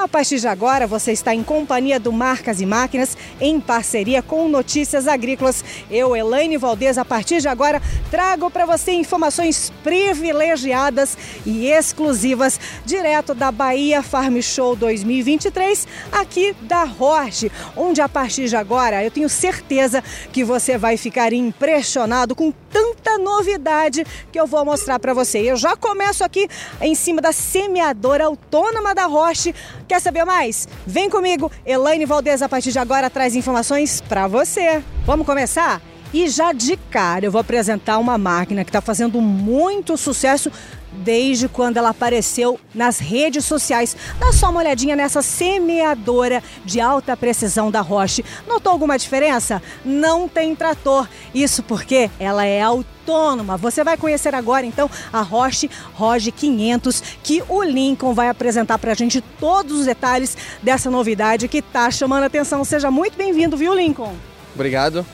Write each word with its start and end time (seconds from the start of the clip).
A 0.00 0.08
partir 0.08 0.38
de 0.40 0.48
agora, 0.48 0.86
você 0.86 1.12
está 1.12 1.34
em 1.34 1.42
companhia 1.42 2.00
do 2.00 2.10
Marcas 2.10 2.58
e 2.62 2.64
Máquinas, 2.64 3.18
em 3.38 3.60
parceria 3.60 4.22
com 4.22 4.48
Notícias 4.48 5.06
Agrícolas. 5.06 5.62
Eu, 5.90 6.16
Elaine 6.16 6.56
Valdez, 6.56 6.96
a 6.96 7.04
partir 7.04 7.42
de 7.42 7.48
agora, 7.48 7.82
trago 8.10 8.50
para 8.50 8.64
você 8.64 8.92
informações 8.92 9.70
privilegiadas 9.84 11.18
e 11.44 11.66
exclusivas, 11.66 12.58
direto 12.82 13.34
da 13.34 13.52
Bahia 13.52 14.02
Farm 14.02 14.40
Show 14.40 14.74
2023, 14.74 15.86
aqui 16.10 16.56
da 16.62 16.84
Roche, 16.84 17.52
onde 17.76 18.00
a 18.00 18.08
partir 18.08 18.48
de 18.48 18.56
agora 18.56 19.04
eu 19.04 19.10
tenho 19.10 19.28
certeza 19.28 20.02
que 20.32 20.42
você 20.42 20.78
vai 20.78 20.96
ficar 20.96 21.34
impressionado 21.34 22.34
com 22.34 22.50
tanta 22.70 23.18
novidade 23.18 24.06
que 24.32 24.40
eu 24.40 24.46
vou 24.46 24.64
mostrar 24.64 24.98
para 24.98 25.12
você. 25.12 25.40
Eu 25.40 25.56
já 25.56 25.76
começo 25.76 26.24
aqui 26.24 26.48
em 26.80 26.94
cima 26.94 27.20
da 27.20 27.32
semeadora 27.32 28.24
autônoma 28.24 28.94
da 28.94 29.04
Roche 29.04 29.54
Quer 29.90 29.98
saber 30.00 30.24
mais? 30.24 30.68
Vem 30.86 31.10
comigo, 31.10 31.50
Elaine 31.66 32.06
Valdez 32.06 32.42
a 32.42 32.48
partir 32.48 32.70
de 32.70 32.78
agora 32.78 33.10
traz 33.10 33.34
informações 33.34 34.00
para 34.00 34.28
você. 34.28 34.84
Vamos 35.04 35.26
começar? 35.26 35.82
E 36.12 36.28
já 36.28 36.52
de 36.52 36.76
cara 36.76 37.24
eu 37.24 37.30
vou 37.30 37.40
apresentar 37.40 37.98
uma 37.98 38.18
máquina 38.18 38.64
que 38.64 38.70
está 38.70 38.80
fazendo 38.80 39.20
muito 39.20 39.96
sucesso 39.96 40.50
desde 40.92 41.48
quando 41.48 41.76
ela 41.76 41.90
apareceu 41.90 42.58
nas 42.74 42.98
redes 42.98 43.44
sociais. 43.44 43.96
Dá 44.18 44.32
só 44.32 44.50
uma 44.50 44.60
olhadinha 44.60 44.96
nessa 44.96 45.22
semeadora 45.22 46.42
de 46.64 46.80
alta 46.80 47.16
precisão 47.16 47.70
da 47.70 47.80
Roche. 47.80 48.24
Notou 48.46 48.72
alguma 48.72 48.98
diferença? 48.98 49.62
Não 49.84 50.28
tem 50.28 50.54
trator. 50.54 51.08
Isso 51.34 51.62
porque 51.62 52.10
ela 52.18 52.44
é 52.44 52.60
autônoma. 52.60 53.56
Você 53.56 53.84
vai 53.84 53.96
conhecer 53.96 54.34
agora 54.34 54.66
então 54.66 54.90
a 55.12 55.20
Roche 55.20 55.70
Roge 55.94 56.32
500 56.32 57.02
que 57.22 57.42
o 57.48 57.62
Lincoln 57.62 58.14
vai 58.14 58.28
apresentar 58.28 58.78
para 58.78 58.92
a 58.92 58.96
gente 58.96 59.20
todos 59.38 59.80
os 59.80 59.86
detalhes 59.86 60.36
dessa 60.62 60.90
novidade 60.90 61.48
que 61.48 61.58
está 61.58 61.90
chamando 61.90 62.24
a 62.24 62.26
atenção. 62.26 62.64
Seja 62.64 62.90
muito 62.90 63.16
bem-vindo, 63.16 63.56
viu, 63.56 63.74
Lincoln? 63.74 64.14
Obrigado. 64.54 65.06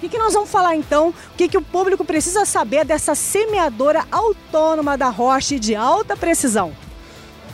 O 0.00 0.02
que, 0.02 0.08
que 0.08 0.18
nós 0.18 0.32
vamos 0.32 0.48
falar 0.48 0.74
então? 0.74 1.10
O 1.10 1.36
que, 1.36 1.46
que 1.46 1.58
o 1.58 1.60
público 1.60 2.06
precisa 2.06 2.46
saber 2.46 2.86
dessa 2.86 3.14
semeadora 3.14 4.06
autônoma 4.10 4.96
da 4.96 5.10
Roche 5.10 5.58
de 5.58 5.74
alta 5.74 6.16
precisão? 6.16 6.72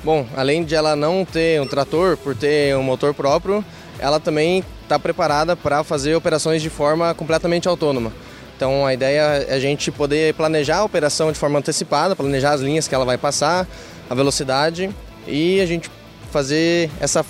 Bom, 0.05 0.25
além 0.36 0.62
de 0.62 0.72
ela 0.72 0.94
não 0.94 1.24
ter 1.24 1.61
um 1.61 1.67
trator, 1.67 2.17
por 2.17 2.36
ter 2.36 2.77
um 2.77 2.84
motor 2.84 3.12
próprio, 3.12 3.64
ela 3.98 4.20
também 4.20 4.62
está 4.84 4.97
preparada 4.97 5.56
para 5.56 5.83
fazer 5.83 6.14
operações 6.14 6.62
de 6.62 6.70
forma 6.70 7.12
completamente 7.14 7.67
autônoma. 7.67 8.12
Então 8.56 8.86
a 8.86 8.94
ideia 8.94 9.44
é 9.48 9.55
a 9.55 9.58
gente 9.58 9.91
poder 9.91 10.33
planejar 10.34 10.77
a 10.77 10.84
operação 10.84 11.33
de 11.33 11.39
forma 11.41 11.58
antecipada, 11.58 12.14
planejar 12.14 12.52
as 12.52 12.61
linhas 12.61 12.86
que 12.86 12.94
ela 12.94 13.05
vai 13.05 13.19
passar, 13.19 13.67
a 14.08 14.14
velocidade 14.14 14.89
e 15.27 15.61
a 15.61 15.67
gente 15.67 15.91
fazer 16.30 16.92
essa, 17.00 17.27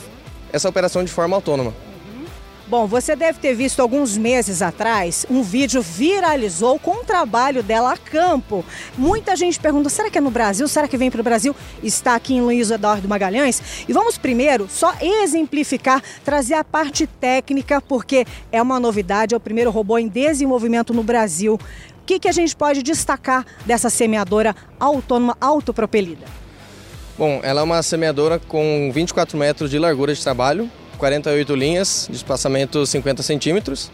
essa 0.53 0.69
operação 0.69 1.03
de 1.03 1.11
forma 1.11 1.34
autônoma. 1.34 1.86
Bom, 2.69 2.84
você 2.84 3.14
deve 3.14 3.39
ter 3.39 3.55
visto 3.55 3.81
alguns 3.81 4.17
meses 4.17 4.61
atrás 4.61 5.25
um 5.31 5.41
vídeo 5.41 5.81
viralizou 5.81 6.81
com 6.81 7.00
o 7.00 7.05
trabalho 7.05 7.62
dela 7.62 7.92
a 7.92 7.97
campo. 7.97 8.64
Muita 8.98 9.36
gente 9.36 9.61
pergunta: 9.61 9.89
será 9.89 10.11
que 10.11 10.19
é 10.19 10.20
no 10.20 10.33
Brasil? 10.33 10.67
Será 10.67 10.89
que 10.89 10.97
vem 10.97 11.09
para 11.09 11.20
o 11.20 11.25
Brasil? 11.25 11.55
Está 11.81 12.17
aqui 12.17 12.34
em 12.34 12.41
Luiz 12.41 12.69
Eduardo 12.69 13.09
Magalhães. 13.09 13.84
E 13.89 13.92
vamos 13.92 14.19
primeiro 14.19 14.67
só 14.69 14.92
exemplificar, 15.00 16.03
trazer 16.25 16.55
a 16.55 16.64
parte 16.64 17.06
técnica, 17.06 17.81
porque 17.81 18.27
é 18.50 18.61
uma 18.61 18.81
novidade, 18.81 19.33
é 19.33 19.37
o 19.37 19.41
primeiro 19.41 19.70
robô 19.70 19.97
em 19.97 20.09
desenvolvimento 20.09 20.92
no 20.92 21.05
Brasil. 21.05 21.55
O 21.55 22.06
que, 22.06 22.19
que 22.19 22.28
a 22.28 22.33
gente 22.33 22.56
pode 22.56 22.83
destacar 22.83 23.47
dessa 23.64 23.89
semeadora 23.89 24.56
autônoma 24.78 25.37
autopropelida? 25.41 26.27
Bom, 27.17 27.41
ela 27.44 27.61
é 27.61 27.64
uma 27.64 27.83
semeadora 27.83 28.41
com 28.41 28.91
24 28.92 29.39
metros 29.39 29.70
de 29.70 29.78
largura 29.78 30.12
de 30.12 30.22
trabalho, 30.22 30.70
48 30.97 31.55
linhas 31.55 32.06
de 32.11 32.16
espaçamento 32.16 32.84
50 32.84 33.22
centímetros. 33.22 33.91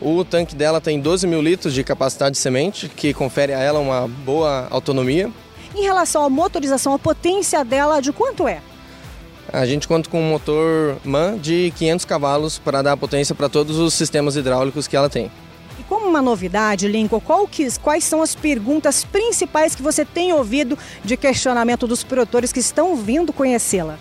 O 0.00 0.24
tanque 0.24 0.54
dela 0.54 0.80
tem 0.80 0.98
12 0.98 1.26
mil 1.26 1.42
litros 1.42 1.74
de 1.74 1.84
capacidade 1.84 2.32
de 2.32 2.38
semente, 2.38 2.88
que 2.88 3.12
confere 3.12 3.52
a 3.52 3.58
ela 3.58 3.78
uma 3.78 4.08
boa 4.08 4.66
autonomia. 4.70 5.30
Em 5.74 5.82
relação 5.82 6.24
à 6.24 6.30
motorização, 6.30 6.94
a 6.94 6.98
potência 6.98 7.64
dela 7.64 8.00
de 8.00 8.12
quanto 8.12 8.48
é? 8.48 8.60
A 9.52 9.66
gente 9.66 9.86
conta 9.86 10.08
com 10.08 10.20
um 10.20 10.30
motor 10.30 10.96
MAN 11.04 11.36
de 11.36 11.72
500 11.76 12.04
cavalos 12.04 12.58
para 12.58 12.82
dar 12.82 12.96
potência 12.96 13.34
para 13.34 13.48
todos 13.48 13.78
os 13.78 13.92
sistemas 13.94 14.36
hidráulicos 14.36 14.86
que 14.86 14.96
ela 14.96 15.08
tem. 15.08 15.30
E 15.78 15.82
como 15.82 16.06
uma 16.06 16.22
novidade, 16.22 16.86
Lincoln, 16.86 17.46
que, 17.50 17.66
quais 17.80 18.04
são 18.04 18.22
as 18.22 18.34
perguntas 18.34 19.04
principais 19.04 19.74
que 19.74 19.82
você 19.82 20.04
tem 20.04 20.32
ouvido 20.32 20.78
de 21.04 21.16
questionamento 21.16 21.86
dos 21.86 22.04
produtores 22.04 22.52
que 22.52 22.60
estão 22.60 22.94
vindo 22.96 23.32
conhecê-la? 23.32 23.98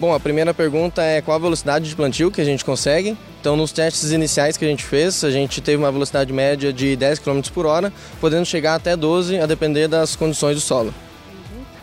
Bom, 0.00 0.14
a 0.14 0.20
primeira 0.20 0.54
pergunta 0.54 1.02
é 1.02 1.20
qual 1.20 1.34
a 1.34 1.40
velocidade 1.40 1.88
de 1.88 1.96
plantio 1.96 2.30
que 2.30 2.40
a 2.40 2.44
gente 2.44 2.64
consegue. 2.64 3.18
Então, 3.40 3.56
nos 3.56 3.72
testes 3.72 4.12
iniciais 4.12 4.56
que 4.56 4.64
a 4.64 4.68
gente 4.68 4.84
fez, 4.84 5.24
a 5.24 5.30
gente 5.30 5.60
teve 5.60 5.76
uma 5.76 5.90
velocidade 5.90 6.32
média 6.32 6.72
de 6.72 6.94
10 6.94 7.18
km 7.18 7.40
por 7.52 7.66
hora, 7.66 7.92
podendo 8.20 8.46
chegar 8.46 8.76
até 8.76 8.94
12, 8.94 9.40
a 9.40 9.46
depender 9.46 9.88
das 9.88 10.14
condições 10.14 10.54
do 10.54 10.60
solo. 10.60 10.94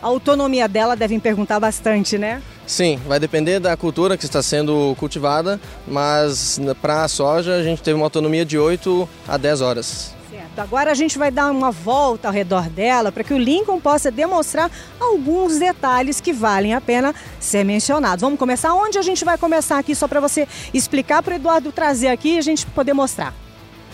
A 0.02 0.06
autonomia 0.06 0.66
dela 0.66 0.96
devem 0.96 1.20
perguntar 1.20 1.60
bastante, 1.60 2.16
né? 2.16 2.40
Sim, 2.66 2.98
vai 3.06 3.20
depender 3.20 3.60
da 3.60 3.76
cultura 3.76 4.16
que 4.16 4.24
está 4.24 4.42
sendo 4.42 4.96
cultivada, 4.98 5.60
mas 5.86 6.58
para 6.80 7.04
a 7.04 7.08
soja 7.08 7.54
a 7.54 7.62
gente 7.62 7.82
teve 7.82 7.96
uma 7.96 8.06
autonomia 8.06 8.46
de 8.46 8.58
8 8.58 9.06
a 9.28 9.36
10 9.36 9.60
horas. 9.60 10.15
Agora 10.56 10.90
a 10.90 10.94
gente 10.94 11.18
vai 11.18 11.30
dar 11.30 11.50
uma 11.50 11.70
volta 11.70 12.28
ao 12.28 12.34
redor 12.34 12.70
dela 12.70 13.12
para 13.12 13.22
que 13.22 13.34
o 13.34 13.38
Lincoln 13.38 13.78
possa 13.78 14.10
demonstrar 14.10 14.70
alguns 14.98 15.58
detalhes 15.58 16.20
que 16.20 16.32
valem 16.32 16.72
a 16.74 16.80
pena 16.80 17.14
ser 17.38 17.62
mencionados. 17.62 18.22
Vamos 18.22 18.38
começar? 18.38 18.72
Onde 18.72 18.98
a 18.98 19.02
gente 19.02 19.24
vai 19.24 19.36
começar 19.36 19.78
aqui, 19.78 19.94
só 19.94 20.08
para 20.08 20.18
você 20.18 20.48
explicar 20.72 21.22
para 21.22 21.34
o 21.34 21.36
Eduardo 21.36 21.70
trazer 21.70 22.08
aqui 22.08 22.34
e 22.34 22.38
a 22.38 22.42
gente 22.42 22.64
poder 22.66 22.94
mostrar. 22.94 23.34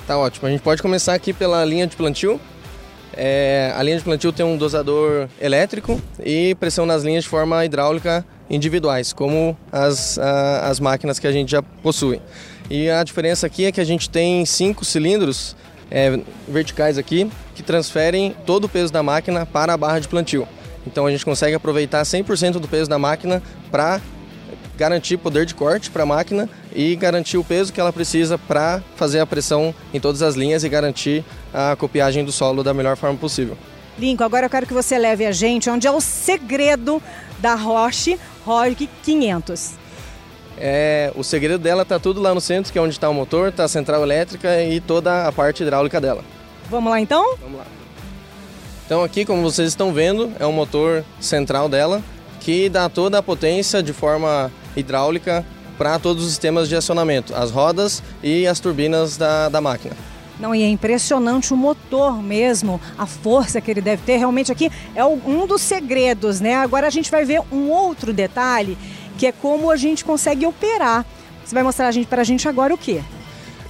Tá 0.06 0.16
ótimo. 0.16 0.46
A 0.46 0.50
gente 0.50 0.62
pode 0.62 0.80
começar 0.80 1.14
aqui 1.14 1.32
pela 1.32 1.64
linha 1.64 1.86
de 1.86 1.96
plantio. 1.96 2.40
É, 3.14 3.72
a 3.76 3.82
linha 3.82 3.98
de 3.98 4.04
plantio 4.04 4.32
tem 4.32 4.46
um 4.46 4.56
dosador 4.56 5.28
elétrico 5.40 6.00
e 6.24 6.54
pressão 6.54 6.86
nas 6.86 7.02
linhas 7.02 7.24
de 7.24 7.30
forma 7.30 7.64
hidráulica 7.64 8.24
individuais, 8.48 9.12
como 9.12 9.56
as, 9.70 10.18
a, 10.18 10.68
as 10.68 10.80
máquinas 10.80 11.18
que 11.18 11.26
a 11.26 11.32
gente 11.32 11.50
já 11.50 11.62
possui. 11.62 12.22
E 12.70 12.88
a 12.88 13.02
diferença 13.02 13.46
aqui 13.46 13.64
é 13.66 13.72
que 13.72 13.80
a 13.80 13.84
gente 13.84 14.08
tem 14.08 14.46
cinco 14.46 14.84
cilindros 14.84 15.56
é, 15.92 16.18
verticais 16.48 16.96
aqui 16.96 17.30
que 17.54 17.62
transferem 17.62 18.34
todo 18.46 18.64
o 18.64 18.68
peso 18.68 18.90
da 18.90 19.02
máquina 19.02 19.44
para 19.44 19.74
a 19.74 19.76
barra 19.76 20.00
de 20.00 20.08
plantio. 20.08 20.48
Então 20.86 21.06
a 21.06 21.10
gente 21.10 21.24
consegue 21.24 21.54
aproveitar 21.54 22.02
100% 22.02 22.52
do 22.52 22.66
peso 22.66 22.88
da 22.88 22.98
máquina 22.98 23.42
para 23.70 24.00
garantir 24.76 25.18
poder 25.18 25.44
de 25.44 25.54
corte 25.54 25.90
para 25.90 26.02
a 26.02 26.06
máquina 26.06 26.48
e 26.74 26.96
garantir 26.96 27.36
o 27.36 27.44
peso 27.44 27.72
que 27.72 27.78
ela 27.78 27.92
precisa 27.92 28.38
para 28.38 28.82
fazer 28.96 29.20
a 29.20 29.26
pressão 29.26 29.74
em 29.92 30.00
todas 30.00 30.22
as 30.22 30.34
linhas 30.34 30.64
e 30.64 30.68
garantir 30.68 31.22
a 31.52 31.76
copiagem 31.76 32.24
do 32.24 32.32
solo 32.32 32.64
da 32.64 32.72
melhor 32.72 32.96
forma 32.96 33.18
possível. 33.18 33.56
Lincoln, 33.98 34.24
agora 34.24 34.46
eu 34.46 34.50
quero 34.50 34.66
que 34.66 34.72
você 34.72 34.96
leve 34.96 35.26
a 35.26 35.32
gente 35.32 35.68
onde 35.68 35.86
é 35.86 35.90
o 35.90 36.00
segredo 36.00 37.00
da 37.38 37.54
Roche 37.54 38.18
ROG 38.44 38.88
500. 39.04 39.81
É, 40.64 41.10
o 41.16 41.24
segredo 41.24 41.58
dela 41.58 41.82
está 41.82 41.98
tudo 41.98 42.20
lá 42.20 42.32
no 42.32 42.40
centro, 42.40 42.72
que 42.72 42.78
é 42.78 42.80
onde 42.80 42.94
está 42.94 43.10
o 43.10 43.14
motor, 43.14 43.48
está 43.48 43.64
a 43.64 43.68
central 43.68 44.00
elétrica 44.04 44.62
e 44.62 44.80
toda 44.80 45.26
a 45.26 45.32
parte 45.32 45.64
hidráulica 45.64 46.00
dela. 46.00 46.22
Vamos 46.70 46.88
lá 46.88 47.00
então? 47.00 47.36
Vamos 47.40 47.58
lá. 47.58 47.66
Então 48.86 49.02
aqui, 49.02 49.24
como 49.24 49.42
vocês 49.42 49.68
estão 49.68 49.92
vendo, 49.92 50.32
é 50.38 50.46
o 50.46 50.52
motor 50.52 51.04
central 51.18 51.68
dela, 51.68 52.00
que 52.38 52.68
dá 52.68 52.88
toda 52.88 53.18
a 53.18 53.22
potência 53.22 53.82
de 53.82 53.92
forma 53.92 54.52
hidráulica 54.76 55.44
para 55.76 55.98
todos 55.98 56.22
os 56.22 56.28
sistemas 56.28 56.68
de 56.68 56.76
acionamento, 56.76 57.34
as 57.34 57.50
rodas 57.50 58.00
e 58.22 58.46
as 58.46 58.60
turbinas 58.60 59.16
da, 59.16 59.48
da 59.48 59.60
máquina. 59.60 59.96
Não, 60.38 60.54
e 60.54 60.62
é 60.62 60.68
impressionante 60.68 61.52
o 61.52 61.56
motor 61.56 62.22
mesmo, 62.22 62.80
a 62.96 63.06
força 63.06 63.60
que 63.60 63.70
ele 63.70 63.80
deve 63.80 64.02
ter. 64.02 64.16
Realmente 64.16 64.50
aqui 64.50 64.70
é 64.94 65.04
um 65.04 65.46
dos 65.46 65.60
segredos, 65.60 66.40
né? 66.40 66.56
Agora 66.56 66.86
a 66.86 66.90
gente 66.90 67.10
vai 67.10 67.24
ver 67.24 67.40
um 67.52 67.70
outro 67.70 68.12
detalhe 68.12 68.76
que 69.22 69.26
é 69.28 69.30
como 69.30 69.70
a 69.70 69.76
gente 69.76 70.04
consegue 70.04 70.44
operar. 70.44 71.06
Você 71.44 71.54
vai 71.54 71.62
mostrar 71.62 71.94
para 72.10 72.22
a 72.22 72.24
gente 72.24 72.48
agora 72.48 72.74
o 72.74 72.76
quê? 72.76 73.00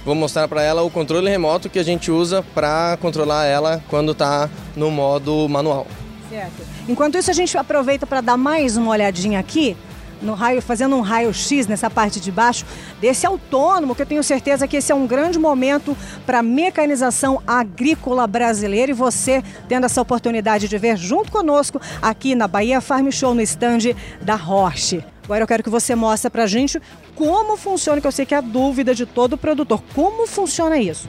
Vou 0.03 0.15
mostrar 0.15 0.47
para 0.47 0.63
ela 0.63 0.81
o 0.81 0.89
controle 0.89 1.29
remoto 1.29 1.69
que 1.69 1.77
a 1.77 1.83
gente 1.83 2.09
usa 2.09 2.43
para 2.55 2.97
controlar 2.99 3.45
ela 3.45 3.79
quando 3.87 4.13
está 4.13 4.49
no 4.75 4.89
modo 4.89 5.47
manual. 5.47 5.85
Certo. 6.27 6.65
Enquanto 6.89 7.19
isso, 7.19 7.29
a 7.29 7.35
gente 7.35 7.55
aproveita 7.55 8.07
para 8.07 8.19
dar 8.19 8.35
mais 8.35 8.77
uma 8.77 8.89
olhadinha 8.89 9.39
aqui 9.39 9.77
no 10.23 10.33
raio, 10.33 10.59
fazendo 10.59 10.95
um 10.95 11.01
raio-x 11.01 11.67
nessa 11.67 11.87
parte 11.87 12.19
de 12.19 12.31
baixo 12.31 12.65
desse 12.99 13.27
autônomo, 13.27 13.93
que 13.93 14.01
eu 14.01 14.07
tenho 14.07 14.23
certeza 14.23 14.67
que 14.67 14.77
esse 14.77 14.91
é 14.91 14.95
um 14.95 15.05
grande 15.05 15.37
momento 15.37 15.95
para 16.25 16.39
a 16.39 16.43
mecanização 16.43 17.43
agrícola 17.45 18.25
brasileira 18.25 18.91
e 18.91 18.95
você 18.95 19.43
tendo 19.69 19.85
essa 19.85 20.01
oportunidade 20.01 20.67
de 20.67 20.77
ver 20.79 20.97
junto 20.97 21.31
conosco 21.31 21.79
aqui 22.01 22.33
na 22.33 22.47
Bahia 22.47 22.81
Farm 22.81 23.11
Show 23.11 23.35
no 23.35 23.41
estande 23.41 23.95
da 24.19 24.33
Roche. 24.33 25.12
Agora 25.23 25.43
eu 25.43 25.47
quero 25.47 25.63
que 25.63 25.69
você 25.69 25.95
mostre 25.95 26.29
para 26.29 26.43
a 26.43 26.47
gente 26.47 26.81
como 27.15 27.55
funciona, 27.55 28.01
que 28.01 28.07
eu 28.07 28.11
sei 28.11 28.25
que 28.25 28.33
é 28.33 28.37
a 28.37 28.41
dúvida 28.41 28.93
de 28.93 29.05
todo 29.05 29.37
produtor. 29.37 29.81
Como 29.93 30.27
funciona 30.27 30.77
isso? 30.77 31.07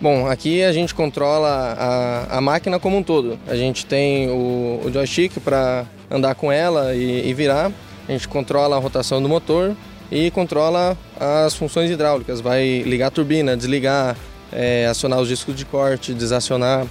Bom, 0.00 0.28
aqui 0.28 0.62
a 0.62 0.72
gente 0.72 0.94
controla 0.94 1.48
a, 1.48 2.38
a 2.38 2.40
máquina 2.40 2.78
como 2.78 2.96
um 2.98 3.02
todo. 3.02 3.38
A 3.48 3.56
gente 3.56 3.84
tem 3.86 4.28
o, 4.28 4.82
o 4.84 4.92
joystick 4.92 5.40
para 5.40 5.86
andar 6.10 6.34
com 6.34 6.52
ela 6.52 6.94
e, 6.94 7.28
e 7.28 7.34
virar. 7.34 7.72
A 8.08 8.12
gente 8.12 8.28
controla 8.28 8.76
a 8.76 8.78
rotação 8.78 9.20
do 9.20 9.28
motor 9.28 9.74
e 10.10 10.30
controla 10.30 10.96
as 11.18 11.54
funções 11.54 11.90
hidráulicas. 11.90 12.40
Vai 12.40 12.82
ligar 12.82 13.08
a 13.08 13.10
turbina, 13.10 13.56
desligar, 13.56 14.16
é, 14.52 14.86
acionar 14.86 15.20
os 15.20 15.28
discos 15.28 15.56
de 15.56 15.64
corte, 15.64 16.14
desacionar. 16.14 16.86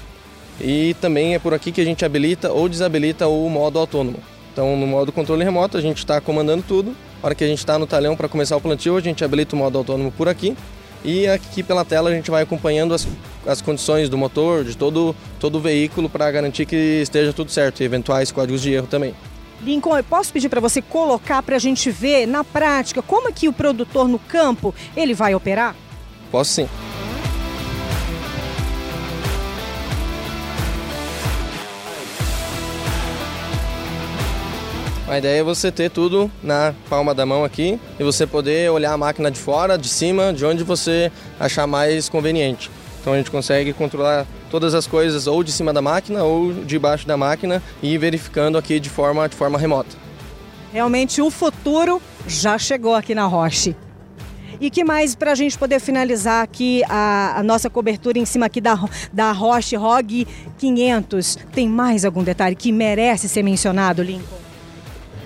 E 0.60 0.96
também 1.00 1.36
é 1.36 1.40
por 1.40 1.54
aqui 1.54 1.72
que 1.72 1.80
a 1.80 1.86
gente 1.86 2.04
habilita 2.04 2.52
ou 2.52 2.68
desabilita 2.68 3.28
o 3.28 3.48
modo 3.48 3.80
autônomo. 3.80 4.20
Então, 4.58 4.76
no 4.76 4.88
modo 4.88 5.12
controle 5.12 5.44
remoto, 5.44 5.78
a 5.78 5.82
gente 5.82 6.00
está 6.00 6.20
comandando 6.20 6.64
tudo. 6.68 6.90
Na 6.90 7.28
hora 7.28 7.36
que 7.36 7.44
a 7.44 7.48
gente 7.48 7.60
está 7.60 7.78
no 7.78 7.86
talhão 7.86 8.16
para 8.16 8.28
começar 8.28 8.58
o 8.58 8.62
plantio, 8.62 8.98
a 8.98 9.00
gente 9.00 9.24
habilita 9.24 9.56
o 9.56 9.60
modo 9.60 9.78
autônomo 9.78 10.12
por 10.12 10.28
aqui. 10.28 10.58
E 11.06 11.28
aqui 11.28 11.62
pela 11.62 11.86
tela 11.86 12.10
a 12.10 12.14
gente 12.14 12.32
vai 12.32 12.42
acompanhando 12.42 12.92
as, 12.92 13.08
as 13.46 13.62
condições 13.62 14.10
do 14.10 14.18
motor, 14.18 14.64
de 14.64 14.76
todo, 14.76 15.16
todo 15.40 15.60
o 15.60 15.62
veículo, 15.62 16.10
para 16.10 16.32
garantir 16.32 16.66
que 16.66 16.76
esteja 16.76 17.32
tudo 17.32 17.52
certo 17.52 17.82
e 17.82 17.84
eventuais 17.84 18.32
códigos 18.32 18.64
de 18.64 18.74
erro 18.74 18.88
também. 18.88 19.14
Lincoln, 19.62 19.96
eu 19.96 20.04
posso 20.04 20.34
pedir 20.34 20.50
para 20.50 20.60
você 20.60 20.82
colocar 20.82 21.44
para 21.44 21.58
a 21.58 21.60
gente 21.60 21.92
ver 21.92 22.26
na 22.26 22.44
prática 22.44 23.04
como 23.04 23.30
é 23.30 23.32
que 23.32 23.48
o 23.48 23.54
produtor 23.54 24.08
no 24.08 24.18
campo 24.18 24.74
ele 24.96 25.14
vai 25.14 25.36
operar? 25.36 25.76
Posso 26.32 26.52
sim. 26.52 26.70
A 35.08 35.18
ideia 35.18 35.40
é 35.40 35.44
você 35.44 35.72
ter 35.72 35.90
tudo 35.90 36.30
na 36.44 36.76
palma 36.90 37.16
da 37.16 37.26
mão 37.26 37.46
aqui 37.46 37.80
e 37.98 38.04
você 38.04 38.28
poder 38.28 38.70
olhar 38.70 38.92
a 38.92 38.98
máquina 38.98 39.32
de 39.32 39.40
fora, 39.40 39.78
de 39.78 39.88
cima, 39.88 40.34
de 40.34 40.46
onde 40.46 40.66
você 40.66 41.10
achar 41.40 41.66
mais 41.66 42.10
conveniente. 42.10 42.70
Então 43.00 43.14
a 43.14 43.18
gente 43.18 43.32
consegue 43.32 43.72
controlar 43.72 44.28
todas 44.52 44.74
as 44.74 44.86
coisas 44.86 45.26
ou 45.26 45.42
de 45.46 45.52
cima 45.54 45.72
da 45.72 45.82
máquina 45.82 46.24
ou 46.24 46.54
debaixo 46.54 47.08
da 47.08 47.16
máquina 47.16 47.64
e 47.82 47.98
verificando 47.98 48.58
aqui 48.58 48.82
de 48.82 48.90
forma, 48.90 49.30
de 49.30 49.36
forma 49.36 49.58
remota. 49.58 49.96
Realmente 50.74 51.22
o 51.22 51.32
futuro 51.32 52.02
já 52.28 52.58
chegou 52.58 52.94
aqui 52.94 53.16
na 53.16 53.26
Roche. 53.26 53.78
E 54.60 54.70
que 54.70 54.84
mais 54.84 55.16
para 55.16 55.32
a 55.32 55.36
gente 55.36 55.58
poder 55.58 55.80
finalizar 55.80 56.44
aqui 56.44 56.84
a, 56.90 57.40
a, 57.40 57.44
nossa 57.44 57.70
cobertura 57.70 58.20
em 58.20 58.26
cima 58.26 58.48
aqui 58.48 58.60
da, 58.60 58.78
da 59.14 59.32
Roche 59.32 59.78
ROG 59.78 60.28
500? 60.58 61.38
Tem 61.54 61.70
mais 61.70 62.04
algum 62.04 62.24
detalhe 62.24 62.58
que 62.58 62.74
merece 62.74 63.30
ser 63.30 63.44
mencionado, 63.44 64.04
Lincoln? 64.04 64.47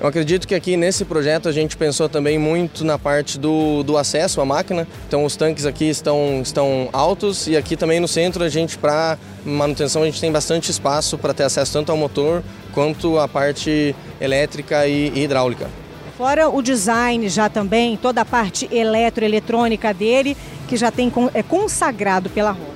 Eu 0.02 0.08
acredito 0.08 0.48
que 0.48 0.56
aqui 0.56 0.76
nesse 0.76 1.06
projeto 1.06 1.48
a 1.48 1.52
gente 1.52 1.78
pensou 1.78 2.10
também 2.10 2.40
muito 2.40 2.84
na 2.84 2.98
parte 2.98 3.38
do, 3.38 3.84
do 3.84 3.96
acesso 3.98 4.42
à 4.42 4.46
máquina. 4.46 4.88
Então 5.08 5.24
os 5.24 5.36
tanques 5.36 5.64
aqui 5.64 5.88
estão, 5.88 6.42
estão 6.42 6.90
altos 6.92 7.46
e 7.46 7.56
aqui 7.56 7.78
também 7.78 8.00
no 8.00 8.08
centro 8.08 8.44
a 8.44 8.50
gente, 8.50 8.80
para 8.80 9.16
manutenção, 9.46 10.02
a 10.02 10.06
gente 10.06 10.20
tem 10.20 10.32
bastante 10.32 10.72
espaço 10.72 11.20
para 11.20 11.36
ter 11.36 11.44
acesso 11.44 11.74
tanto 11.74 11.92
ao 11.92 11.98
motor 12.00 12.44
quanto 12.74 13.20
à 13.20 13.28
parte 13.28 13.96
elétrica 14.20 14.88
e, 14.88 15.24
hidráulica. 15.24 15.70
Fora 16.18 16.50
o 16.50 16.64
design 16.64 17.30
já 17.30 17.48
também, 17.48 17.96
toda 17.96 18.22
a 18.22 18.26
parte 18.26 18.68
eletroeletrônica 18.72 19.94
dele, 19.94 20.36
que 20.68 20.78
já 20.78 20.90
tem 20.90 21.14
é 21.32 21.44
consagrado 21.44 22.28
pela 22.28 22.50
Roche. 22.50 22.71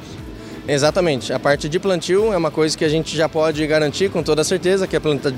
Exatamente. 0.67 1.31
A 1.31 1.39
parte 1.39 1.69
de 1.69 1.79
plantio 1.79 2.33
é 2.33 2.37
uma 2.37 2.49
coisa 2.49 2.77
que 2.77 2.83
a 2.83 2.89
gente 2.89 3.15
já 3.15 3.29
pode 3.29 3.65
garantir 3.67 4.09
com 4.09 4.23
toda 4.23 4.43
certeza 4.43 4.87
que 4.87 4.95
a 4.95 5.01
planta, 5.01 5.33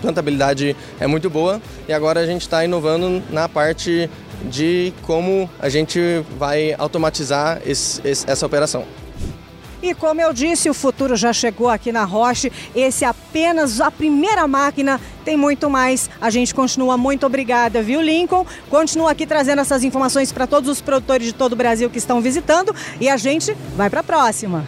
plantabilidade 0.00 0.76
é 1.00 1.06
muito 1.06 1.28
boa 1.28 1.60
e 1.88 1.92
agora 1.92 2.20
a 2.20 2.26
gente 2.26 2.42
está 2.42 2.64
inovando 2.64 3.22
na 3.30 3.48
parte 3.48 4.08
de 4.44 4.92
como 5.02 5.50
a 5.58 5.68
gente 5.68 6.00
vai 6.38 6.74
automatizar 6.78 7.60
esse, 7.66 8.00
essa 8.04 8.46
operação. 8.46 8.84
E 9.82 9.94
como 9.94 10.20
eu 10.20 10.32
disse, 10.32 10.68
o 10.68 10.74
futuro 10.74 11.16
já 11.16 11.32
chegou 11.32 11.68
aqui 11.68 11.92
na 11.92 12.04
Roche. 12.04 12.50
Esse 12.74 13.04
é 13.04 13.08
apenas 13.08 13.80
a 13.80 13.90
primeira 13.90 14.46
máquina, 14.48 15.00
tem 15.24 15.36
muito 15.36 15.70
mais. 15.70 16.10
A 16.20 16.30
gente 16.30 16.54
continua 16.54 16.96
muito 16.96 17.24
obrigada, 17.24 17.80
viu, 17.80 18.00
Lincoln? 18.00 18.44
Continua 18.68 19.12
aqui 19.12 19.26
trazendo 19.26 19.60
essas 19.60 19.84
informações 19.84 20.32
para 20.32 20.46
todos 20.46 20.68
os 20.68 20.80
produtores 20.80 21.26
de 21.28 21.32
todo 21.32 21.52
o 21.52 21.56
Brasil 21.56 21.88
que 21.88 21.98
estão 21.98 22.20
visitando 22.20 22.74
e 23.00 23.08
a 23.08 23.16
gente 23.16 23.56
vai 23.76 23.88
para 23.88 24.00
a 24.00 24.04
próxima. 24.04 24.66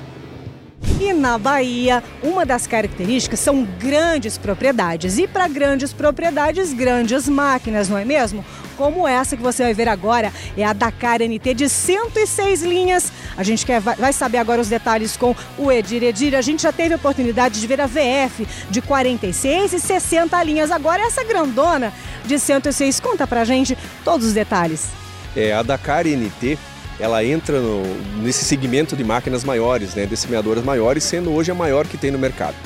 E 1.01 1.15
na 1.15 1.39
Bahia, 1.39 2.05
uma 2.23 2.45
das 2.45 2.67
características 2.67 3.41
são 3.41 3.67
grandes 3.79 4.37
propriedades. 4.37 5.17
E 5.17 5.27
para 5.27 5.49
grandes 5.49 5.95
propriedades, 5.95 6.75
grandes 6.75 7.27
máquinas, 7.27 7.89
não 7.89 7.97
é 7.97 8.05
mesmo? 8.05 8.45
Como 8.77 9.09
essa 9.09 9.35
que 9.35 9.43
você 9.43 9.63
vai 9.63 9.73
ver 9.73 9.89
agora, 9.89 10.31
é 10.57 10.65
a 10.65 10.75
Dakar 10.75 11.21
NT 11.21 11.55
de 11.55 11.69
106 11.71 12.63
linhas. 12.63 13.11
A 13.41 13.43
gente 13.43 13.65
quer, 13.65 13.81
vai 13.81 14.13
saber 14.13 14.37
agora 14.37 14.61
os 14.61 14.69
detalhes 14.69 15.17
com 15.17 15.35
o 15.57 15.73
Edir. 15.73 16.03
Edir, 16.03 16.35
a 16.35 16.43
gente 16.43 16.63
já 16.63 16.71
teve 16.71 16.93
a 16.93 16.99
oportunidade 16.99 17.59
de 17.59 17.67
ver 17.67 17.81
a 17.81 17.87
VF 17.87 18.47
de 18.69 18.83
46 18.83 19.73
e 19.73 19.81
60 19.81 20.45
linhas. 20.45 20.71
Agora 20.71 21.01
essa 21.01 21.25
grandona 21.25 21.91
de 22.27 22.39
106. 22.39 23.01
Conta 23.01 23.27
pra 23.27 23.43
gente 23.43 23.79
todos 24.05 24.27
os 24.27 24.35
detalhes. 24.35 24.89
É, 25.35 25.55
a 25.55 25.63
Dakar 25.63 26.05
NT 26.05 26.59
ela 26.99 27.25
entra 27.25 27.59
no, 27.61 27.83
nesse 28.23 28.45
segmento 28.45 28.95
de 28.95 29.03
máquinas 29.03 29.43
maiores, 29.43 29.95
né, 29.95 30.05
de 30.05 30.19
semeadoras 30.19 30.63
maiores, 30.63 31.03
sendo 31.03 31.33
hoje 31.33 31.51
a 31.51 31.55
maior 31.55 31.87
que 31.87 31.97
tem 31.97 32.11
no 32.11 32.19
mercado. 32.19 32.57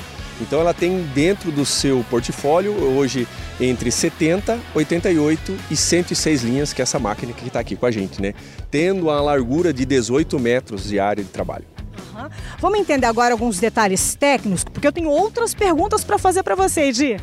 Então 0.41 0.61
ela 0.61 0.75
tem 0.75 1.03
dentro 1.15 1.53
do 1.53 1.65
seu 1.65 2.05
portfólio 2.11 2.73
hoje 2.73 3.27
entre 3.61 3.91
70, 3.91 4.59
88 4.75 5.57
e 5.71 5.77
106 5.77 6.43
linhas, 6.43 6.73
que 6.73 6.83
é 6.83 6.85
essa 6.85 6.99
máquina 6.99 7.33
que 7.33 7.47
está 7.47 7.61
aqui 7.61 7.77
com 7.77 7.87
a 7.87 7.91
gente, 7.91 8.21
né? 8.21 8.35
Tendo 8.71 9.11
a 9.11 9.21
largura 9.21 9.73
de 9.73 9.85
18 9.85 10.39
metros 10.39 10.85
de 10.85 10.99
área 10.99 11.23
de 11.23 11.31
trabalho. 11.31 11.65
Uhum. 12.15 12.29
Vamos 12.61 12.79
entender 12.79 13.07
agora 13.07 13.33
alguns 13.33 13.59
detalhes 13.59 14.15
técnicos, 14.15 14.65
porque 14.65 14.87
eu 14.87 14.93
tenho 14.93 15.09
outras 15.09 15.55
perguntas 15.55 16.05
para 16.05 16.19
fazer 16.19 16.43
para 16.43 16.55
você, 16.55 16.83
Edir. 16.83 17.21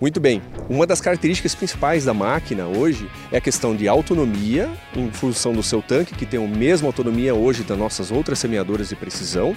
Muito 0.00 0.18
bem, 0.18 0.40
uma 0.70 0.86
das 0.86 0.98
características 0.98 1.54
principais 1.54 2.06
da 2.06 2.14
máquina 2.14 2.66
hoje 2.66 3.06
é 3.30 3.36
a 3.36 3.40
questão 3.40 3.76
de 3.76 3.86
autonomia, 3.86 4.70
em 4.96 5.10
função 5.10 5.52
do 5.52 5.62
seu 5.62 5.82
tanque, 5.82 6.14
que 6.14 6.24
tem 6.24 6.42
a 6.42 6.48
mesma 6.48 6.88
autonomia 6.88 7.34
hoje 7.34 7.62
das 7.62 7.76
nossas 7.76 8.10
outras 8.10 8.38
semeadoras 8.38 8.88
de 8.88 8.96
precisão, 8.96 9.54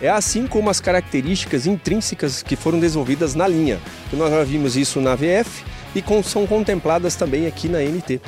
é 0.00 0.08
assim 0.08 0.46
como 0.46 0.70
as 0.70 0.80
características 0.80 1.66
intrínsecas 1.66 2.42
que 2.42 2.56
foram 2.56 2.80
desenvolvidas 2.80 3.34
na 3.34 3.46
linha. 3.46 3.78
Que 4.08 4.16
nós 4.16 4.30
já 4.30 4.42
vimos 4.42 4.78
isso 4.78 4.98
na 4.98 5.14
VF 5.14 5.62
e 5.94 6.02
são 6.24 6.46
contempladas 6.46 7.14
também 7.14 7.46
aqui 7.46 7.68
na 7.68 7.80
NT. 7.80 8.18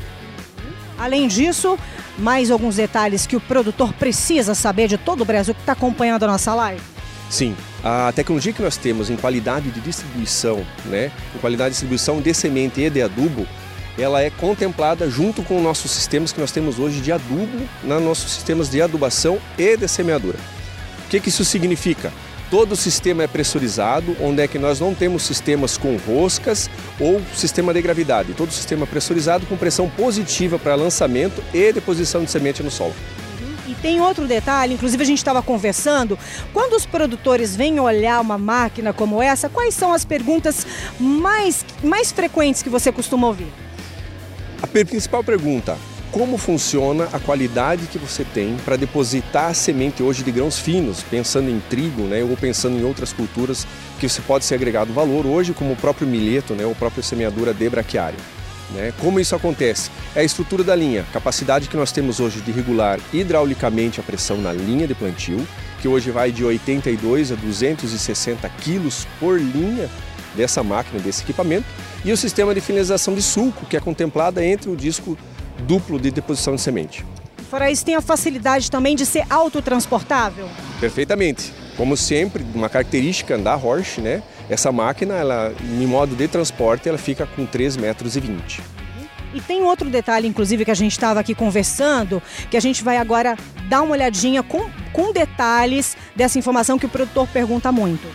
Além 0.98 1.26
disso, 1.26 1.78
mais 2.18 2.50
alguns 2.50 2.76
detalhes 2.76 3.26
que 3.26 3.36
o 3.36 3.40
produtor 3.40 3.94
precisa 3.94 4.54
saber 4.54 4.86
de 4.86 4.98
todo 4.98 5.22
o 5.22 5.24
Brasil 5.24 5.54
que 5.54 5.60
está 5.60 5.72
acompanhando 5.72 6.24
a 6.24 6.26
nossa 6.26 6.54
live? 6.54 6.82
Sim, 7.30 7.56
a 7.84 8.10
tecnologia 8.12 8.50
que 8.50 8.62
nós 8.62 8.78
temos 8.78 9.10
em 9.10 9.16
qualidade 9.16 9.70
de 9.70 9.78
distribuição, 9.78 10.64
né, 10.86 11.12
em 11.34 11.38
qualidade 11.38 11.70
de 11.70 11.72
distribuição 11.74 12.18
de 12.22 12.32
semente 12.32 12.80
e 12.80 12.88
de 12.88 13.02
adubo, 13.02 13.46
ela 13.98 14.22
é 14.22 14.30
contemplada 14.30 15.08
junto 15.10 15.42
com 15.42 15.60
nossos 15.60 15.90
sistemas 15.90 16.32
que 16.32 16.40
nós 16.40 16.50
temos 16.50 16.78
hoje 16.78 17.00
de 17.00 17.12
adubo, 17.12 17.68
nos 17.82 18.02
nossos 18.02 18.32
sistemas 18.32 18.70
de 18.70 18.80
adubação 18.80 19.38
e 19.58 19.76
de 19.76 19.86
semeadura. 19.86 20.38
O 21.04 21.10
que, 21.10 21.20
que 21.20 21.28
isso 21.28 21.44
significa? 21.44 22.10
Todo 22.50 22.72
o 22.72 22.76
sistema 22.76 23.22
é 23.22 23.26
pressurizado, 23.26 24.16
onde 24.20 24.42
é 24.42 24.48
que 24.48 24.58
nós 24.58 24.80
não 24.80 24.94
temos 24.94 25.22
sistemas 25.22 25.76
com 25.76 25.96
roscas 25.96 26.70
ou 26.98 27.20
sistema 27.34 27.74
de 27.74 27.82
gravidade. 27.82 28.32
Todo 28.32 28.48
o 28.48 28.52
sistema 28.52 28.86
pressurizado 28.86 29.46
com 29.46 29.56
pressão 29.56 29.88
positiva 29.88 30.58
para 30.58 30.74
lançamento 30.74 31.42
e 31.52 31.72
deposição 31.72 32.24
de 32.24 32.30
semente 32.30 32.62
no 32.62 32.70
solo. 32.70 32.94
E 33.66 33.74
tem 33.74 34.00
outro 34.00 34.26
detalhe, 34.26 34.74
inclusive 34.74 35.02
a 35.02 35.06
gente 35.06 35.18
estava 35.18 35.42
conversando, 35.42 36.18
quando 36.52 36.74
os 36.74 36.84
produtores 36.84 37.56
vêm 37.56 37.80
olhar 37.80 38.20
uma 38.20 38.36
máquina 38.36 38.92
como 38.92 39.22
essa, 39.22 39.48
quais 39.48 39.74
são 39.74 39.92
as 39.92 40.04
perguntas 40.04 40.66
mais, 41.00 41.64
mais 41.82 42.12
frequentes 42.12 42.62
que 42.62 42.68
você 42.68 42.92
costuma 42.92 43.26
ouvir? 43.26 43.48
A 44.62 44.66
principal 44.66 45.24
pergunta, 45.24 45.78
como 46.10 46.38
funciona 46.38 47.08
a 47.12 47.18
qualidade 47.18 47.86
que 47.86 47.98
você 47.98 48.22
tem 48.22 48.56
para 48.64 48.76
depositar 48.76 49.46
a 49.46 49.54
semente 49.54 50.02
hoje 50.02 50.22
de 50.22 50.30
grãos 50.30 50.58
finos, 50.58 51.02
pensando 51.02 51.50
em 51.50 51.60
trigo, 51.68 52.02
né, 52.02 52.22
ou 52.22 52.36
pensando 52.36 52.78
em 52.78 52.84
outras 52.84 53.12
culturas 53.12 53.66
que 53.98 54.08
você 54.08 54.20
pode 54.22 54.44
ser 54.44 54.54
agregado 54.54 54.92
valor 54.92 55.26
hoje, 55.26 55.52
como 55.52 55.72
o 55.72 55.76
próprio 55.76 56.06
milheto, 56.06 56.54
né, 56.54 56.64
ou 56.64 56.74
própria 56.74 57.02
semeadura 57.02 57.52
de 57.52 57.68
braquiária. 57.68 58.18
Né? 58.70 58.92
Como 58.98 59.20
isso 59.20 59.34
acontece? 59.34 59.90
É 60.14 60.20
a 60.20 60.24
estrutura 60.24 60.64
da 60.64 60.74
linha, 60.74 61.04
capacidade 61.12 61.68
que 61.68 61.76
nós 61.76 61.92
temos 61.92 62.20
hoje 62.20 62.40
de 62.40 62.50
regular 62.50 62.98
hidraulicamente 63.12 64.00
a 64.00 64.02
pressão 64.02 64.38
na 64.38 64.52
linha 64.52 64.86
de 64.86 64.94
plantio, 64.94 65.46
que 65.80 65.88
hoje 65.88 66.10
vai 66.10 66.32
de 66.32 66.44
82 66.44 67.32
a 67.32 67.34
260 67.34 68.48
quilos 68.60 69.06
por 69.20 69.38
linha 69.38 69.88
dessa 70.34 70.62
máquina, 70.62 71.00
desse 71.00 71.22
equipamento, 71.22 71.66
e 72.04 72.12
o 72.12 72.16
sistema 72.16 72.54
de 72.54 72.60
finalização 72.60 73.14
de 73.14 73.22
sulco, 73.22 73.66
que 73.66 73.76
é 73.76 73.80
contemplada 73.80 74.44
entre 74.44 74.70
o 74.70 74.76
disco 74.76 75.16
duplo 75.66 75.98
de 75.98 76.10
deposição 76.10 76.54
de 76.54 76.60
semente. 76.60 77.04
Fora 77.48 77.70
isso, 77.70 77.84
tem 77.84 77.94
a 77.94 78.00
facilidade 78.00 78.70
também 78.70 78.96
de 78.96 79.06
ser 79.06 79.24
autotransportável? 79.30 80.48
Perfeitamente. 80.80 81.52
Como 81.76 81.96
sempre, 81.96 82.44
uma 82.54 82.68
característica 82.68 83.38
da 83.38 83.54
Horsch, 83.54 83.98
né? 83.98 84.22
Essa 84.48 84.70
máquina, 84.70 85.14
ela, 85.14 85.52
em 85.62 85.86
modo 85.86 86.14
de 86.14 86.28
transporte, 86.28 86.88
ela 86.88 86.98
fica 86.98 87.26
com 87.26 87.46
3,20 87.46 87.80
metros. 87.80 88.16
E 88.16 88.20
e 89.34 89.40
tem 89.40 89.64
outro 89.64 89.90
detalhe, 89.90 90.28
inclusive, 90.28 90.64
que 90.64 90.70
a 90.70 90.74
gente 90.74 90.92
estava 90.92 91.18
aqui 91.18 91.34
conversando, 91.34 92.22
que 92.48 92.56
a 92.56 92.60
gente 92.60 92.84
vai 92.84 92.98
agora 92.98 93.36
dar 93.68 93.82
uma 93.82 93.90
olhadinha 93.92 94.44
com, 94.44 94.70
com 94.92 95.12
detalhes 95.12 95.96
dessa 96.14 96.38
informação 96.38 96.78
que 96.78 96.86
o 96.86 96.88
produtor 96.88 97.26
pergunta 97.26 97.72
muito. 97.72 98.06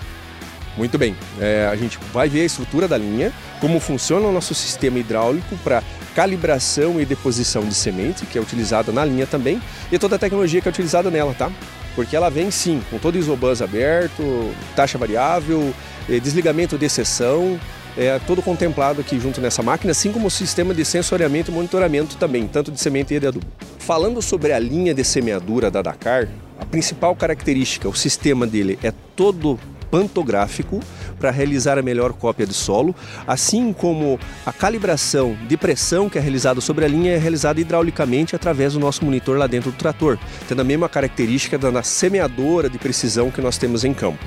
Muito 0.78 0.98
bem, 0.98 1.18
é, 1.42 1.68
a 1.70 1.76
gente 1.76 2.00
vai 2.14 2.30
ver 2.30 2.44
a 2.44 2.46
estrutura 2.46 2.88
da 2.88 2.98
linha, 2.98 3.34
como 3.60 3.82
funciona 3.82 4.26
o 4.28 4.32
nosso 4.32 4.56
sistema 4.56 4.98
hidráulico 4.98 5.58
para 5.58 5.84
calibração 6.16 7.02
e 7.02 7.06
deposição 7.06 7.64
de 7.64 7.76
semente, 7.76 8.26
que 8.26 8.38
é 8.38 8.42
utilizada 8.42 8.90
na 8.90 9.04
linha 9.04 9.28
também, 9.28 9.62
e 9.92 10.00
toda 10.00 10.16
a 10.16 10.20
tecnologia 10.20 10.62
que 10.62 10.70
é 10.70 10.72
utilizada 10.72 11.12
nela, 11.12 11.34
tá? 11.34 11.52
Porque 11.96 12.16
ela 12.16 12.30
vem 12.30 12.50
sim, 12.50 12.82
com 12.90 12.98
todo 12.98 13.16
o 13.16 13.18
isobus 13.18 13.62
aberto, 13.62 14.54
taxa 14.74 14.98
variável, 14.98 15.74
desligamento 16.18 16.78
de 16.78 16.86
exceção, 16.86 17.60
é 17.98 18.18
todo 18.26 18.42
contemplado 18.42 19.02
aqui 19.02 19.20
junto 19.20 19.42
nessa 19.42 19.62
máquina, 19.62 19.92
assim 19.92 20.12
como 20.12 20.28
o 20.28 20.32
sistema 20.32 20.74
de 20.74 20.86
sensoriamento 20.86 21.52
e 21.52 21.54
monitoramento 21.54 22.16
também, 22.16 22.48
tanto 22.48 22.72
de 22.72 22.80
semente 22.80 23.14
e 23.14 23.20
de 23.20 23.28
adubo. 23.28 23.46
Falando 23.80 24.22
sobre 24.22 24.54
a 24.54 24.60
linha 24.60 24.94
de 24.94 25.04
semeadura 25.04 25.70
da 25.70 25.82
Dakar, 25.82 26.30
a 26.58 26.66
principal 26.66 27.16
característica, 27.16 27.90
o 27.90 27.96
sistema 27.96 28.48
dele 28.48 28.80
é 28.82 28.94
todo 29.16 29.60
pantográfico 29.90 30.80
para 31.20 31.32
realizar 31.32 31.78
a 31.78 31.82
melhor 31.82 32.14
cópia 32.14 32.46
de 32.46 32.54
solo, 32.54 32.96
assim 33.28 33.74
como 33.74 34.20
a 34.46 34.54
calibração 34.54 35.36
de 35.48 35.58
pressão 35.58 36.10
que 36.10 36.18
é 36.18 36.22
realizada 36.22 36.62
sobre 36.62 36.86
a 36.86 36.88
linha 36.88 37.12
é 37.12 37.18
realizada 37.18 37.60
hidraulicamente 37.60 38.36
através 38.36 38.74
do 38.74 38.80
nosso 38.80 39.04
monitor 39.04 39.38
lá 39.38 39.48
dentro 39.48 39.72
do 39.72 39.78
trator, 39.78 40.18
tendo 40.48 40.62
a 40.62 40.64
mesma 40.64 40.88
característica 40.88 41.58
da 41.58 41.84
semeadora 41.84 42.70
de 42.70 42.78
precisão 42.78 43.32
que 43.32 43.42
nós 43.42 43.58
temos 43.58 43.84
em 43.84 43.94
campo. 43.94 44.24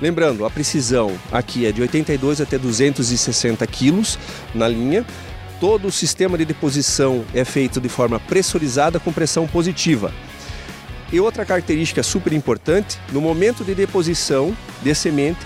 Lembrando, 0.00 0.44
a 0.44 0.50
precisão 0.50 1.16
aqui 1.32 1.64
é 1.64 1.72
de 1.72 1.80
82 1.80 2.40
até 2.40 2.58
260 2.58 3.66
quilos 3.66 4.18
na 4.54 4.68
linha. 4.68 5.04
Todo 5.58 5.88
o 5.88 5.92
sistema 5.92 6.36
de 6.36 6.44
deposição 6.44 7.24
é 7.32 7.44
feito 7.44 7.80
de 7.80 7.88
forma 7.88 8.20
pressurizada 8.20 9.00
com 9.00 9.10
pressão 9.10 9.46
positiva. 9.46 10.12
E 11.10 11.18
outra 11.18 11.46
característica 11.46 12.02
super 12.02 12.32
importante, 12.32 12.98
no 13.10 13.22
momento 13.22 13.64
de 13.64 13.74
deposição 13.74 14.54
de 14.82 14.94
semente, 14.94 15.40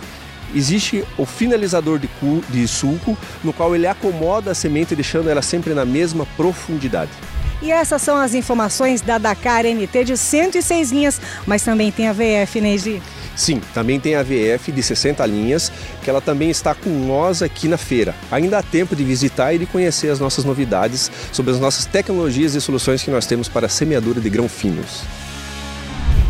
existe 0.52 1.04
o 1.16 1.24
finalizador 1.24 1.98
de, 1.98 2.08
cu, 2.08 2.42
de 2.48 2.66
sulco, 2.66 3.16
no 3.44 3.52
qual 3.52 3.74
ele 3.74 3.86
acomoda 3.86 4.50
a 4.50 4.54
semente, 4.54 4.96
deixando 4.96 5.28
ela 5.28 5.42
sempre 5.42 5.74
na 5.74 5.84
mesma 5.84 6.26
profundidade. 6.36 7.12
E 7.62 7.70
essas 7.70 8.00
são 8.00 8.16
as 8.16 8.34
informações 8.34 9.00
da 9.00 9.18
Dakar 9.18 9.64
NT 9.64 10.04
de 10.04 10.16
106 10.16 10.92
linhas, 10.92 11.20
mas 11.46 11.62
também 11.62 11.92
tem 11.92 12.08
a 12.08 12.12
VF. 12.12 12.60
Né, 12.60 12.76
Sim, 13.36 13.60
também 13.72 14.00
tem 14.00 14.14
a 14.14 14.22
VF 14.22 14.72
de 14.72 14.82
60 14.82 15.24
linhas, 15.26 15.70
que 16.02 16.10
ela 16.10 16.20
também 16.20 16.50
está 16.50 16.74
com 16.74 16.90
nós 16.90 17.42
aqui 17.42 17.68
na 17.68 17.76
feira. 17.76 18.14
Ainda 18.30 18.58
há 18.58 18.62
tempo 18.62 18.96
de 18.96 19.04
visitar 19.04 19.54
e 19.54 19.58
de 19.58 19.66
conhecer 19.66 20.10
as 20.10 20.18
nossas 20.18 20.44
novidades 20.44 21.10
sobre 21.32 21.52
as 21.52 21.60
nossas 21.60 21.86
tecnologias 21.86 22.54
e 22.54 22.60
soluções 22.60 23.02
que 23.02 23.10
nós 23.10 23.26
temos 23.26 23.48
para 23.48 23.68
semeadura 23.68 24.20
de 24.20 24.30
grão 24.30 24.48
finos. 24.48 25.02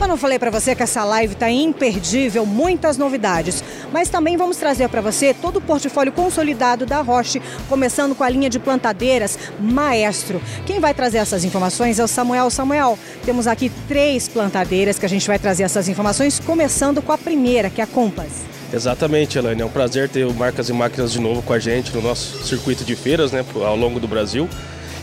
Eu 0.00 0.08
não 0.08 0.16
falei 0.16 0.38
para 0.38 0.50
você 0.50 0.74
que 0.74 0.82
essa 0.82 1.04
live 1.04 1.34
está 1.34 1.50
imperdível, 1.50 2.46
muitas 2.46 2.96
novidades, 2.96 3.62
mas 3.92 4.08
também 4.08 4.34
vamos 4.34 4.56
trazer 4.56 4.88
para 4.88 5.02
você 5.02 5.34
todo 5.34 5.56
o 5.56 5.60
portfólio 5.60 6.10
consolidado 6.10 6.86
da 6.86 7.02
Roche, 7.02 7.40
começando 7.68 8.14
com 8.14 8.24
a 8.24 8.30
linha 8.30 8.48
de 8.48 8.58
plantadeiras 8.58 9.38
Maestro. 9.60 10.40
Quem 10.64 10.80
vai 10.80 10.94
trazer 10.94 11.18
essas 11.18 11.44
informações 11.44 11.98
é 11.98 12.04
o 12.04 12.08
Samuel. 12.08 12.48
Samuel, 12.48 12.98
temos 13.26 13.46
aqui 13.46 13.70
três 13.86 14.26
plantadeiras 14.26 14.98
que 14.98 15.04
a 15.04 15.08
gente 15.08 15.26
vai 15.26 15.38
trazer 15.38 15.64
essas 15.64 15.86
informações, 15.86 16.40
começando 16.40 17.02
com 17.02 17.12
a 17.12 17.18
primeira, 17.18 17.68
que 17.68 17.82
é 17.82 17.84
a 17.84 17.86
Compass. 17.86 18.42
Exatamente, 18.72 19.36
Elaine. 19.36 19.60
É 19.60 19.66
um 19.66 19.70
prazer 19.70 20.08
ter 20.08 20.24
o 20.24 20.32
Marcas 20.32 20.70
e 20.70 20.72
Máquinas 20.72 21.12
de 21.12 21.20
novo 21.20 21.42
com 21.42 21.52
a 21.52 21.58
gente 21.58 21.94
no 21.94 22.00
nosso 22.00 22.42
circuito 22.44 22.84
de 22.84 22.96
feiras 22.96 23.32
né, 23.32 23.44
ao 23.54 23.76
longo 23.76 24.00
do 24.00 24.08
Brasil. 24.08 24.48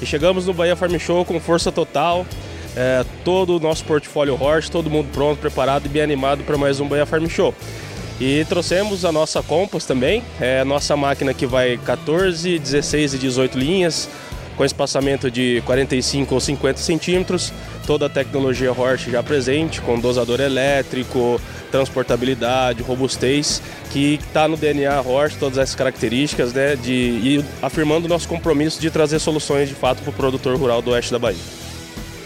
E 0.01 0.06
chegamos 0.06 0.48
no 0.48 0.54
Bahia 0.54 0.75
Farm 0.75 0.98
Show 0.98 1.24
com 1.24 1.39
força 1.39 1.72
total, 1.72 2.25
é, 2.78 3.04
todo 3.26 3.58
o 3.58 3.60
nosso 3.60 3.84
portfólio 3.84 4.38
Horse, 4.40 4.70
todo 4.70 4.88
mundo 4.88 5.10
pronto, 5.12 5.40
preparado 5.40 5.88
e 5.88 5.90
bem 5.90 6.04
animado 6.04 6.44
para 6.44 6.56
mais 6.58 6.80
um 6.80 6.88
Bahia 6.88 7.08
Farm 7.08 7.26
Show. 7.28 7.54
E 8.22 8.46
trouxemos 8.46 9.04
a 9.04 9.12
nossa 9.12 9.42
Compass 9.42 9.86
também, 9.86 10.24
é 10.40 10.64
nossa 10.64 10.96
máquina 10.96 11.34
que 11.34 11.48
vai 11.48 11.78
14, 11.78 12.60
16 12.60 13.16
e 13.16 13.18
18 13.18 13.58
linhas, 13.58 14.08
com 14.56 14.64
espaçamento 14.64 15.30
de 15.30 15.62
45 15.66 16.34
ou 16.34 16.40
50 16.40 16.80
centímetros, 16.80 17.52
toda 17.86 18.06
a 18.06 18.10
tecnologia 18.10 18.72
Horse 18.72 19.10
já 19.10 19.24
presente, 19.24 19.82
com 19.82 20.00
dosador 20.00 20.40
elétrico, 20.40 21.42
transportabilidade, 21.72 22.84
robustez, 22.84 23.62
que 23.92 24.20
está 24.24 24.48
no 24.48 24.58
DNA 24.58 25.02
Horse, 25.02 25.38
todas 25.38 25.58
essas 25.58 25.76
características, 25.76 26.54
né, 26.54 26.76
de, 26.76 26.92
e 26.92 27.46
afirmando 27.62 28.06
o 28.06 28.10
nosso 28.10 28.28
compromisso 28.28 28.80
de 28.80 28.92
trazer 28.92 29.18
soluções 29.20 29.68
de 29.68 29.76
fato 29.76 30.02
para 30.02 30.10
o 30.10 30.14
produtor 30.14 30.56
rural 30.58 30.82
do 30.82 30.92
oeste 30.92 31.12
da 31.12 31.20
Bahia. 31.20 31.67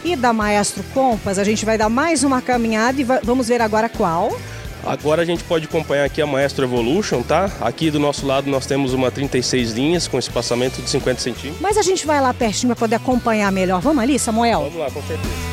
E 0.03 0.15
da 0.15 0.33
Maestro 0.33 0.83
Compass, 0.93 1.37
a 1.37 1.43
gente 1.43 1.63
vai 1.63 1.77
dar 1.77 1.89
mais 1.89 2.23
uma 2.23 2.41
caminhada 2.41 2.99
e 2.99 3.03
vamos 3.23 3.47
ver 3.47 3.61
agora 3.61 3.87
qual. 3.87 4.35
Agora 4.83 5.21
a 5.21 5.25
gente 5.25 5.43
pode 5.43 5.65
acompanhar 5.65 6.05
aqui 6.05 6.21
a 6.21 6.25
Maestro 6.25 6.65
Evolution, 6.65 7.21
tá? 7.21 7.51
Aqui 7.61 7.91
do 7.91 7.99
nosso 7.99 8.25
lado 8.25 8.49
nós 8.49 8.65
temos 8.65 8.93
uma 8.93 9.11
36 9.11 9.73
linhas 9.73 10.07
com 10.07 10.17
espaçamento 10.17 10.81
de 10.81 10.89
50 10.89 11.21
centímetros. 11.21 11.61
Mas 11.61 11.77
a 11.77 11.83
gente 11.83 12.07
vai 12.07 12.19
lá 12.19 12.33
pertinho 12.33 12.69
para 12.69 12.79
poder 12.79 12.95
acompanhar 12.95 13.51
melhor. 13.51 13.79
Vamos 13.79 14.01
ali, 14.01 14.17
Samuel? 14.17 14.61
Vamos 14.61 14.79
lá, 14.79 14.89
com 14.89 15.01
certeza. 15.03 15.51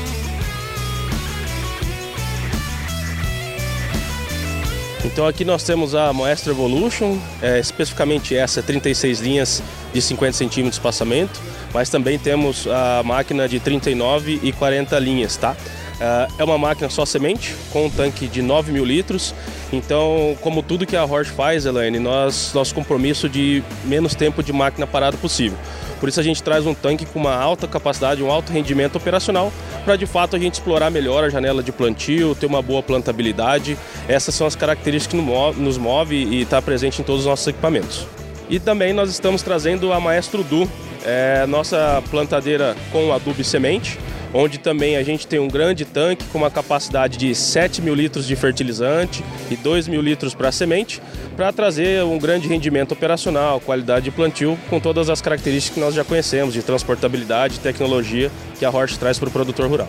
Então 5.04 5.26
aqui 5.26 5.44
nós 5.44 5.62
temos 5.62 5.94
a 5.94 6.12
Maestro 6.12 6.52
Evolution, 6.52 7.18
é, 7.42 7.58
especificamente 7.58 8.36
essa 8.36 8.62
36 8.62 9.20
linhas 9.20 9.62
de 9.92 10.02
50 10.02 10.32
centímetros 10.32 10.74
de 10.74 10.80
espaçamento 10.80 11.40
mas 11.72 11.90
também 11.90 12.18
temos 12.18 12.66
a 12.66 13.02
máquina 13.02 13.48
de 13.48 13.60
39 13.60 14.40
e 14.42 14.52
40 14.52 14.98
linhas, 14.98 15.36
tá? 15.36 15.56
Eh, 16.00 16.28
é 16.38 16.44
uma 16.44 16.56
máquina 16.56 16.88
só 16.88 17.04
semente, 17.04 17.54
com 17.72 17.86
um 17.86 17.90
tanque 17.90 18.26
de 18.26 18.40
9 18.40 18.72
mil 18.72 18.84
litros. 18.84 19.34
Então, 19.72 20.36
como 20.40 20.62
tudo 20.62 20.86
que 20.86 20.96
a 20.96 21.04
Horsch 21.04 21.30
faz, 21.30 21.66
Elaine, 21.66 21.98
nós, 21.98 22.52
nosso 22.54 22.74
compromisso 22.74 23.28
de 23.28 23.62
menos 23.84 24.14
tempo 24.14 24.42
de 24.42 24.52
máquina 24.52 24.86
parada 24.86 25.16
possível. 25.16 25.58
Por 26.00 26.08
isso 26.08 26.20
a 26.20 26.22
gente 26.22 26.40
traz 26.42 26.64
um 26.64 26.74
tanque 26.74 27.04
com 27.04 27.18
uma 27.18 27.34
alta 27.34 27.66
capacidade, 27.66 28.22
um 28.22 28.30
alto 28.30 28.52
rendimento 28.52 28.96
operacional, 28.96 29.52
para 29.84 29.96
de 29.96 30.06
fato 30.06 30.36
a 30.36 30.38
gente 30.38 30.54
explorar 30.54 30.90
melhor 30.90 31.24
a 31.24 31.28
janela 31.28 31.60
de 31.60 31.72
plantio, 31.72 32.36
ter 32.36 32.46
uma 32.46 32.62
boa 32.62 32.82
plantabilidade. 32.82 33.76
Essas 34.06 34.34
são 34.34 34.46
as 34.46 34.54
características 34.54 35.20
que 35.20 35.60
nos 35.60 35.76
move 35.76 36.14
e 36.14 36.42
está 36.42 36.62
presente 36.62 37.00
em 37.02 37.04
todos 37.04 37.22
os 37.22 37.26
nossos 37.26 37.48
equipamentos. 37.48 38.06
E 38.50 38.58
também 38.58 38.92
nós 38.92 39.10
estamos 39.10 39.42
trazendo 39.42 39.92
a 39.92 40.00
Maestro 40.00 40.42
Du, 40.42 40.68
é 41.04 41.46
nossa 41.46 42.02
plantadeira 42.10 42.74
com 42.90 43.12
adubo 43.12 43.40
e 43.40 43.44
semente, 43.44 43.98
onde 44.32 44.58
também 44.58 44.96
a 44.96 45.02
gente 45.02 45.26
tem 45.26 45.38
um 45.38 45.48
grande 45.48 45.84
tanque 45.84 46.24
com 46.26 46.38
uma 46.38 46.50
capacidade 46.50 47.18
de 47.18 47.34
7 47.34 47.82
mil 47.82 47.94
litros 47.94 48.26
de 48.26 48.34
fertilizante 48.36 49.22
e 49.50 49.56
2 49.56 49.88
mil 49.88 50.00
litros 50.00 50.34
para 50.34 50.50
semente, 50.50 51.00
para 51.36 51.52
trazer 51.52 52.02
um 52.04 52.18
grande 52.18 52.48
rendimento 52.48 52.92
operacional, 52.92 53.60
qualidade 53.60 54.06
de 54.06 54.10
plantio, 54.10 54.58
com 54.68 54.80
todas 54.80 55.10
as 55.10 55.20
características 55.20 55.74
que 55.74 55.80
nós 55.80 55.94
já 55.94 56.04
conhecemos, 56.04 56.54
de 56.54 56.62
transportabilidade 56.62 57.56
e 57.56 57.58
tecnologia 57.58 58.30
que 58.58 58.64
a 58.64 58.70
Horsch 58.70 58.96
traz 58.96 59.18
para 59.18 59.28
o 59.28 59.32
produtor 59.32 59.68
rural. 59.68 59.88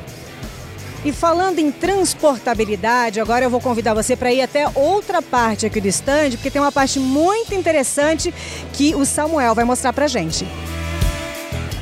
E 1.04 1.14
falando 1.14 1.60
em 1.60 1.72
transportabilidade, 1.72 3.22
agora 3.22 3.46
eu 3.46 3.50
vou 3.50 3.62
convidar 3.62 3.94
você 3.94 4.18
para 4.18 4.34
ir 4.34 4.42
até 4.42 4.68
outra 4.76 5.22
parte 5.22 5.66
aqui 5.66 5.80
do 5.80 5.88
stand, 5.88 6.32
porque 6.32 6.52
tem 6.52 6.62
uma 6.62 6.74
parte 6.74 7.00
muito 7.00 7.54
interessante 7.54 8.34
que 8.74 8.94
o 8.94 9.06
Samuel 9.06 9.56
vai 9.56 9.64
mostrar 9.64 9.94
para 9.94 10.08
gente. 10.08 10.46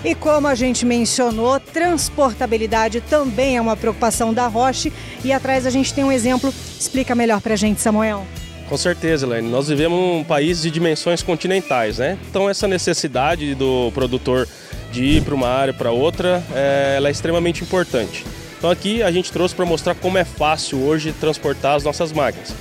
E 0.05 0.13
como 0.13 0.47
a 0.47 0.53
gente 0.53 0.85
mencionou, 0.85 1.59
transportabilidade 1.59 3.01
também 3.01 3.57
é 3.57 3.61
uma 3.61 3.75
preocupação 3.75 4.31
da 4.31 4.45
Roche. 4.47 4.93
E 5.25 5.33
atrás 5.33 5.65
a 5.65 5.71
gente 5.71 5.93
tem 5.93 6.03
um 6.03 6.11
exemplo. 6.11 6.53
Explica 6.79 7.15
melhor 7.15 7.41
para 7.41 7.55
a 7.55 7.57
gente, 7.57 7.81
Samuel. 7.81 8.25
Com 8.69 8.77
certeza, 8.77 9.25
Helene. 9.25 9.49
Nós 9.49 9.67
vivemos 9.67 9.99
um 9.99 10.23
país 10.23 10.61
de 10.61 10.69
dimensões 10.69 11.23
continentais, 11.23 11.97
né? 11.97 12.17
Então 12.29 12.49
essa 12.49 12.67
necessidade 12.67 13.55
do 13.55 13.91
produtor 13.93 14.47
de 14.91 15.03
ir 15.03 15.23
para 15.23 15.33
uma 15.33 15.47
área 15.47 15.73
para 15.73 15.91
outra, 15.91 16.43
é, 16.53 16.95
ela 16.97 17.07
é 17.07 17.11
extremamente 17.11 17.63
importante. 17.63 18.23
Então 18.57 18.71
aqui 18.71 19.03
a 19.03 19.11
gente 19.11 19.31
trouxe 19.31 19.53
para 19.53 19.65
mostrar 19.65 19.95
como 19.95 20.17
é 20.17 20.25
fácil 20.25 20.79
hoje 20.81 21.13
transportar 21.13 21.75
as 21.75 21.83
nossas 21.83 22.11
máquinas. 22.11 22.53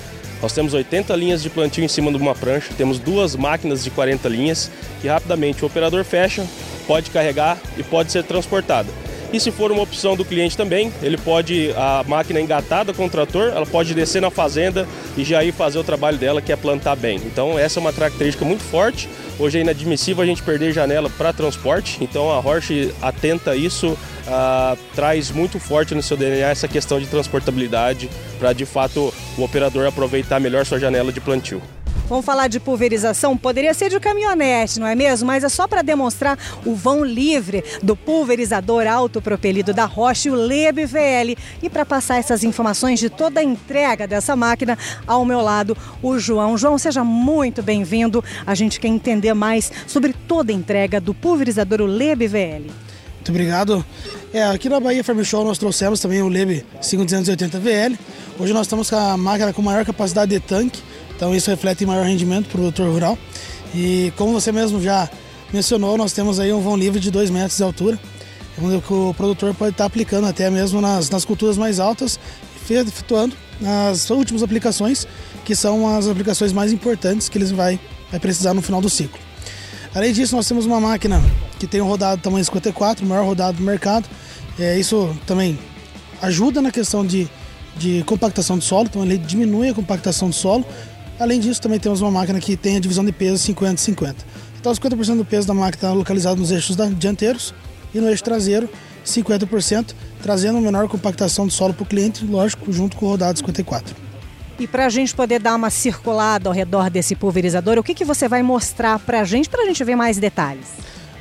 Nós 0.43 0.53
temos 0.53 0.75
80 0.75 1.17
linhas 1.17 1.43
de 1.43 1.49
plantio 1.49 1.83
em 1.83 1.89
cima 1.89 2.11
de 2.11 2.19
uma 2.19 2.35
prancha, 2.35 2.75
temos 2.77 2.99
duas 2.99 3.35
máquinas 3.35 3.83
de 3.83 3.91
40 3.91 4.29
linhas 4.29 4.71
que 5.01 5.09
rapidamente 5.09 5.63
o 5.63 5.67
operador 5.67 6.05
fecha, 6.05 6.47
pode 6.87 7.11
carregar 7.11 7.59
e 7.79 7.83
pode 7.83 8.13
ser 8.13 8.23
transportada. 8.23 8.89
E 9.33 9.41
se 9.41 9.51
for 9.51 9.71
uma 9.71 9.83
opção 9.83 10.17
do 10.17 10.25
cliente 10.25 10.57
também, 10.57 10.91
ele 11.03 11.19
pode, 11.19 11.73
a 11.77 12.03
máquina 12.07 12.41
engatada 12.41 12.95
com 12.95 13.07
o 13.07 13.11
trator, 13.11 13.53
ela 13.55 13.67
pode 13.67 13.93
descer 13.93 14.23
na 14.23 14.31
fazenda 14.31 14.87
e 15.17 15.25
já 15.25 15.45
ir 15.45 15.53
fazer 15.53 15.79
o 15.79 15.85
trabalho 15.85 16.17
dela, 16.17 16.41
que 16.41 16.53
é 16.53 16.57
plantar 16.57 16.97
bem. 16.97 17.17
Então 17.17 17.59
essa 17.59 17.79
é 17.79 17.81
uma 17.81 17.93
característica 17.93 18.45
muito 18.45 18.63
forte. 18.63 19.09
Hoje 19.39 19.59
é 19.59 19.61
inadmissível 19.61 20.23
a 20.23 20.27
gente 20.27 20.43
perder 20.43 20.73
janela 20.73 21.11
para 21.11 21.33
transporte, 21.33 21.99
então 22.01 22.31
a 22.31 22.39
Horsch 22.39 22.71
atenta 23.03 23.51
a 23.51 23.57
isso, 23.57 23.99
traz 24.95 25.31
muito 25.31 25.59
forte 25.59 25.95
no 25.95 26.03
seu 26.03 26.17
DNA 26.17 26.49
essa 26.49 26.67
questão 26.67 26.99
de 26.99 27.07
transportabilidade 27.07 28.09
para 28.39 28.55
de 28.55 28.65
fato 28.65 29.13
o 29.37 29.43
operador 29.43 29.87
aproveitar 29.87 30.41
melhor 30.41 30.65
sua 30.65 30.79
janela 30.79 31.13
de 31.13 31.21
plantio. 31.21 31.61
Vamos 32.09 32.25
falar 32.25 32.47
de 32.47 32.61
pulverização? 32.61 33.37
Poderia 33.37 33.75
ser 33.75 33.91
de 33.91 33.99
caminhonete, 33.99 34.79
não 34.79 34.87
é 34.87 34.95
mesmo? 34.95 35.27
Mas 35.27 35.43
é 35.43 35.49
só 35.49 35.67
para 35.67 35.83
demonstrar 35.83 36.39
o 36.65 36.73
vão 36.73 37.05
livre 37.05 37.65
do 37.83 37.97
pulverizador 37.97 38.87
autopropelido 38.87 39.75
da 39.75 39.87
Roche, 39.87 40.31
o 40.31 40.35
Leb 40.35 40.87
VL. 40.87 41.37
E 41.61 41.69
para 41.69 41.85
passar 41.85 42.19
essas 42.19 42.45
informações 42.45 43.01
de 43.01 43.11
toda 43.11 43.41
a 43.41 43.43
entrega 43.43 44.07
dessa 44.07 44.37
máquina, 44.37 44.79
ao 45.05 45.25
meu 45.25 45.41
lado, 45.41 45.77
o 46.01 46.17
João. 46.17 46.57
João, 46.57 46.79
seja 46.79 47.03
muito 47.03 47.61
bem-vindo. 47.61 48.23
A 48.47 48.55
gente 48.55 48.79
quer 48.79 48.89
entender 48.89 49.35
mais 49.35 49.73
sobre 49.89 50.13
toda 50.13 50.53
a 50.53 50.55
entrega 50.55 51.01
do 51.01 51.13
pulverizador 51.13 51.81
o 51.81 51.87
Leb 51.87 52.29
VL. 52.29 52.71
Muito 53.17 53.31
obrigado. 53.31 53.85
É, 54.33 54.45
aqui 54.45 54.69
na 54.69 54.79
Bahia 54.79 55.03
Farm 55.03 55.21
Show 55.25 55.45
nós 55.45 55.59
trouxemos 55.59 55.99
também 55.99 56.23
o 56.23 56.29
Leb 56.29 56.65
5280 56.81 57.59
VL. 57.59 57.99
Hoje 58.39 58.53
nós 58.53 58.67
estamos 58.67 58.89
com 58.89 58.97
a 58.97 59.17
máquina 59.17 59.53
com 59.53 59.61
maior 59.61 59.85
capacidade 59.85 60.31
de 60.31 60.39
tanque, 60.39 60.81
então 61.17 61.35
isso 61.35 61.51
reflete 61.51 61.87
maior 61.87 62.05
rendimento 62.05 62.47
para 62.47 62.59
o 62.59 62.61
produtor 62.61 62.91
rural. 62.91 63.19
E 63.75 64.13
como 64.17 64.33
você 64.33 64.53
mesmo 64.53 64.81
já 64.81 65.09
mencionou, 65.53 65.97
nós 65.97 66.13
temos 66.13 66.39
aí 66.39 66.53
um 66.53 66.61
vão 66.61 66.77
livre 66.77 67.01
de 67.01 67.11
2 67.11 67.31
metros 67.31 67.57
de 67.57 67.63
altura, 67.63 67.99
onde 68.63 68.77
o 68.77 69.15
produtor 69.15 69.55
pode 69.55 69.73
estar 69.73 69.87
aplicando 69.87 70.27
até 70.27 70.51
mesmo 70.51 70.81
nas, 70.81 71.11
nas 71.11 71.25
culturas 71.25 71.57
mais 71.57 71.81
altas, 71.81 72.21
efetuando 72.69 73.35
as 73.65 74.11
últimas 74.11 74.43
aplicações, 74.43 75.07
que 75.45 75.55
são 75.55 75.89
as 75.97 76.07
aplicações 76.07 76.53
mais 76.53 76.73
importantes 76.73 77.29
que 77.29 77.39
eles 77.39 77.51
vai, 77.51 77.81
vai 78.11 78.21
precisar 78.21 78.53
no 78.53 78.61
final 78.61 78.81
do 78.81 78.91
ciclo. 78.91 79.19
Além 79.95 80.13
disso, 80.13 80.37
nós 80.37 80.47
temos 80.47 80.67
uma 80.67 80.79
máquina 80.79 81.23
que 81.59 81.67
tem 81.67 81.81
um 81.81 81.87
rodado 81.87 82.21
tamanho 82.21 82.45
54, 82.45 83.05
o 83.05 83.09
maior 83.09 83.25
rodado 83.25 83.57
do 83.57 83.65
mercado. 83.65 84.07
É, 84.59 84.79
isso 84.79 85.17
também 85.27 85.59
ajuda 86.21 86.61
na 86.61 86.71
questão 86.71 87.07
de, 87.07 87.29
de 87.77 88.03
compactação 88.05 88.59
do 88.59 88.65
solo, 88.65 88.89
então 88.91 89.03
ele 89.03 89.17
diminui 89.17 89.71
a 89.71 89.75
compactação 89.75 90.29
do 90.29 90.35
solo. 90.35 90.67
Além 91.19 91.41
disso, 91.41 91.61
também 91.63 91.79
temos 91.79 92.01
uma 92.01 92.11
máquina 92.11 92.39
que 92.39 92.57
tem 92.57 92.77
a 92.77 92.81
divisão 92.81 93.05
de 93.05 93.13
peso 93.13 93.43
50-50. 93.53 94.15
Então, 94.61 94.73
50% 94.73 95.17
do 95.17 95.25
peso 95.25 95.47
da 95.47 95.55
máquina 95.55 95.77
está 95.77 95.93
localizado 95.93 96.41
nos 96.41 96.51
eixos 96.51 96.77
dianteiros 96.99 97.55
e 97.95 98.01
no 98.01 98.09
eixo 98.09 98.23
traseiro 98.23 98.69
50%, 99.05 99.95
trazendo 100.23 100.61
menor 100.61 100.89
compactação 100.89 101.47
do 101.47 101.53
solo 101.53 101.73
para 101.73 101.85
o 101.85 101.87
cliente, 101.87 102.25
lógico, 102.25 102.71
junto 102.73 102.97
com 102.97 103.07
o 103.07 103.09
rodado 103.11 103.39
54. 103.39 103.95
E 104.59 104.67
para 104.67 104.87
a 104.87 104.89
gente 104.89 105.15
poder 105.15 105.39
dar 105.39 105.55
uma 105.55 105.71
circulada 105.71 106.49
ao 106.49 106.55
redor 106.55 106.91
desse 106.91 107.15
pulverizador, 107.15 107.79
o 107.79 107.83
que, 107.83 107.95
que 107.95 108.05
você 108.05 108.29
vai 108.29 108.43
mostrar 108.43 108.99
para 108.99 109.21
a 109.21 109.25
gente, 109.25 109.49
para 109.49 109.63
a 109.63 109.67
gente 109.67 109.83
ver 109.85 109.97
mais 109.97 110.19
detalhes? 110.19 110.67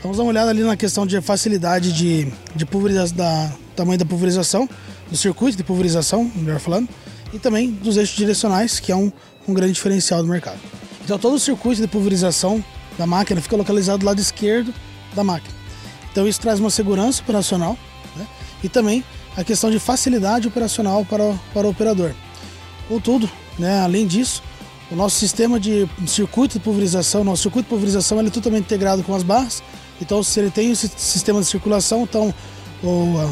Vamos 0.02 0.18
dar 0.18 0.24
uma 0.24 0.30
olhada 0.30 0.52
ali 0.52 0.64
na 0.64 0.78
questão 0.78 1.06
de 1.06 1.20
facilidade 1.22 1.92
de, 1.92 2.32
de 2.56 2.66
pulverização, 2.66 3.18
da 3.18 3.52
tamanho 3.76 4.00
da 4.00 4.06
pulverização, 4.06 4.70
do 5.10 5.18
circuito 5.18 5.58
de 5.58 5.64
pulverização, 5.64 6.32
melhor 6.36 6.60
falando, 6.60 6.88
e 7.34 7.40
também 7.40 7.72
dos 7.72 7.98
eixos 7.98 8.16
direcionais, 8.16 8.80
que 8.80 8.92
é 8.92 8.96
um, 8.96 9.12
um 9.48 9.54
grande 9.54 9.74
diferencial 9.74 10.22
do 10.22 10.30
mercado. 10.30 10.60
Então 11.04 11.18
todo 11.18 11.36
o 11.36 11.40
circuito 11.40 11.82
de 11.82 11.88
pulverização 11.88 12.64
da 12.98 13.06
máquina 13.06 13.42
fica 13.42 13.56
localizado 13.56 14.00
do 14.00 14.06
lado 14.06 14.20
esquerdo 14.20 14.74
da 15.16 15.24
máquina. 15.24 15.54
Então 16.12 16.28
isso 16.28 16.40
traz 16.40 16.60
uma 16.60 16.70
segurança 16.70 17.22
operacional 17.22 17.78
né? 18.16 18.26
e 18.64 18.70
também 18.70 19.04
a 19.36 19.44
questão 19.44 19.70
de 19.70 19.80
facilidade 19.80 20.48
operacional 20.48 21.06
para, 21.06 21.36
para 21.54 21.68
o 21.68 21.70
operador. 21.70 22.14
Contudo, 22.88 23.30
né, 23.60 23.82
além 23.82 24.08
disso, 24.08 24.42
o 24.92 24.96
nosso 24.96 25.18
sistema 25.18 25.60
de 25.60 25.88
circuito 26.08 26.58
de 26.58 26.64
pulverização, 26.64 27.24
nosso 27.24 27.44
circuito 27.44 27.66
de 27.66 27.70
pulverização 27.70 28.20
ele 28.20 28.28
é 28.28 28.32
totalmente 28.32 28.66
integrado 28.66 29.04
com 29.04 29.14
as 29.16 29.24
barras. 29.24 29.64
Então, 30.00 30.22
se 30.22 30.40
ele 30.40 30.52
tem 30.52 30.72
esse 30.72 30.90
sistema 30.96 31.40
de 31.42 31.48
circulação, 31.48 32.04
então 32.04 32.34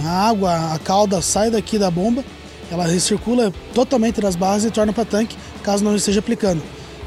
a 0.05 0.27
água, 0.29 0.74
a 0.74 0.79
calda 0.79 1.22
sai 1.22 1.51
daqui 1.51 1.77
da 1.77 1.91
bomba, 1.91 2.24
ela 2.72 2.88
recircula 2.88 3.53
totalmente 3.74 4.20
nas 4.22 4.36
barras 4.36 4.65
e 4.65 4.72
torna 4.72 4.91
para 4.91 5.05
tanque, 5.05 5.38
caso 5.63 5.84
não 5.84 5.96
esteja 5.96 6.20
aplicando. 6.20 6.62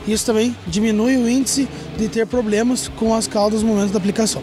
Isso 0.07 0.25
também 0.25 0.57
diminui 0.67 1.17
o 1.17 1.29
índice 1.29 1.69
de 1.97 2.09
ter 2.09 2.27
problemas 2.27 2.89
com 2.89 3.15
as 3.15 3.27
caldas 3.27 3.63
no 3.63 3.69
momento 3.69 3.93
da 3.93 3.99
aplicação. 3.99 4.43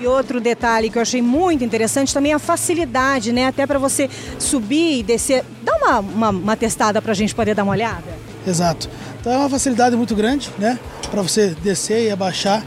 E 0.00 0.06
outro 0.06 0.40
detalhe 0.40 0.90
que 0.90 0.96
eu 0.96 1.02
achei 1.02 1.20
muito 1.20 1.64
interessante 1.64 2.14
também 2.14 2.32
é 2.32 2.34
a 2.36 2.38
facilidade, 2.38 3.32
né? 3.32 3.46
Até 3.46 3.66
para 3.66 3.78
você 3.78 4.08
subir 4.38 5.00
e 5.00 5.02
descer. 5.02 5.44
Dá 5.62 5.76
uma, 5.76 5.98
uma, 5.98 6.30
uma 6.30 6.56
testada 6.56 7.02
para 7.02 7.12
a 7.12 7.14
gente 7.14 7.34
poder 7.34 7.54
dar 7.54 7.64
uma 7.64 7.72
olhada. 7.72 8.04
Exato. 8.46 8.88
Então 9.20 9.32
é 9.32 9.36
uma 9.36 9.50
facilidade 9.50 9.96
muito 9.96 10.14
grande, 10.14 10.50
né? 10.56 10.78
Para 11.10 11.20
você 11.20 11.48
descer 11.62 12.06
e 12.06 12.10
abaixar 12.10 12.64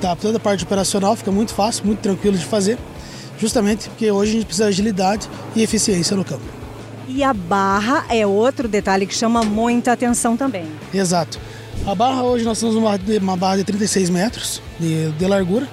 tá, 0.00 0.16
toda 0.16 0.38
a 0.38 0.40
parte 0.40 0.64
operacional, 0.64 1.14
fica 1.14 1.30
muito 1.30 1.52
fácil, 1.52 1.84
muito 1.84 2.00
tranquilo 2.00 2.36
de 2.36 2.44
fazer. 2.46 2.78
Justamente 3.38 3.88
porque 3.90 4.10
hoje 4.10 4.30
a 4.30 4.34
gente 4.34 4.46
precisa 4.46 4.64
de 4.64 4.70
agilidade 4.70 5.28
e 5.54 5.62
eficiência 5.62 6.16
no 6.16 6.24
campo. 6.24 6.59
E 7.12 7.24
a 7.24 7.34
barra 7.34 8.06
é 8.08 8.24
outro 8.24 8.68
detalhe 8.68 9.04
que 9.04 9.14
chama 9.14 9.42
muita 9.42 9.90
atenção 9.90 10.36
também. 10.36 10.66
Exato. 10.94 11.40
A 11.84 11.92
barra 11.92 12.22
hoje 12.22 12.44
nós 12.44 12.60
temos 12.60 12.76
uma, 12.76 12.98
uma 13.20 13.36
barra 13.36 13.56
de 13.56 13.64
36 13.64 14.08
metros 14.10 14.62
de, 14.78 15.10
de 15.10 15.26
largura 15.26 15.68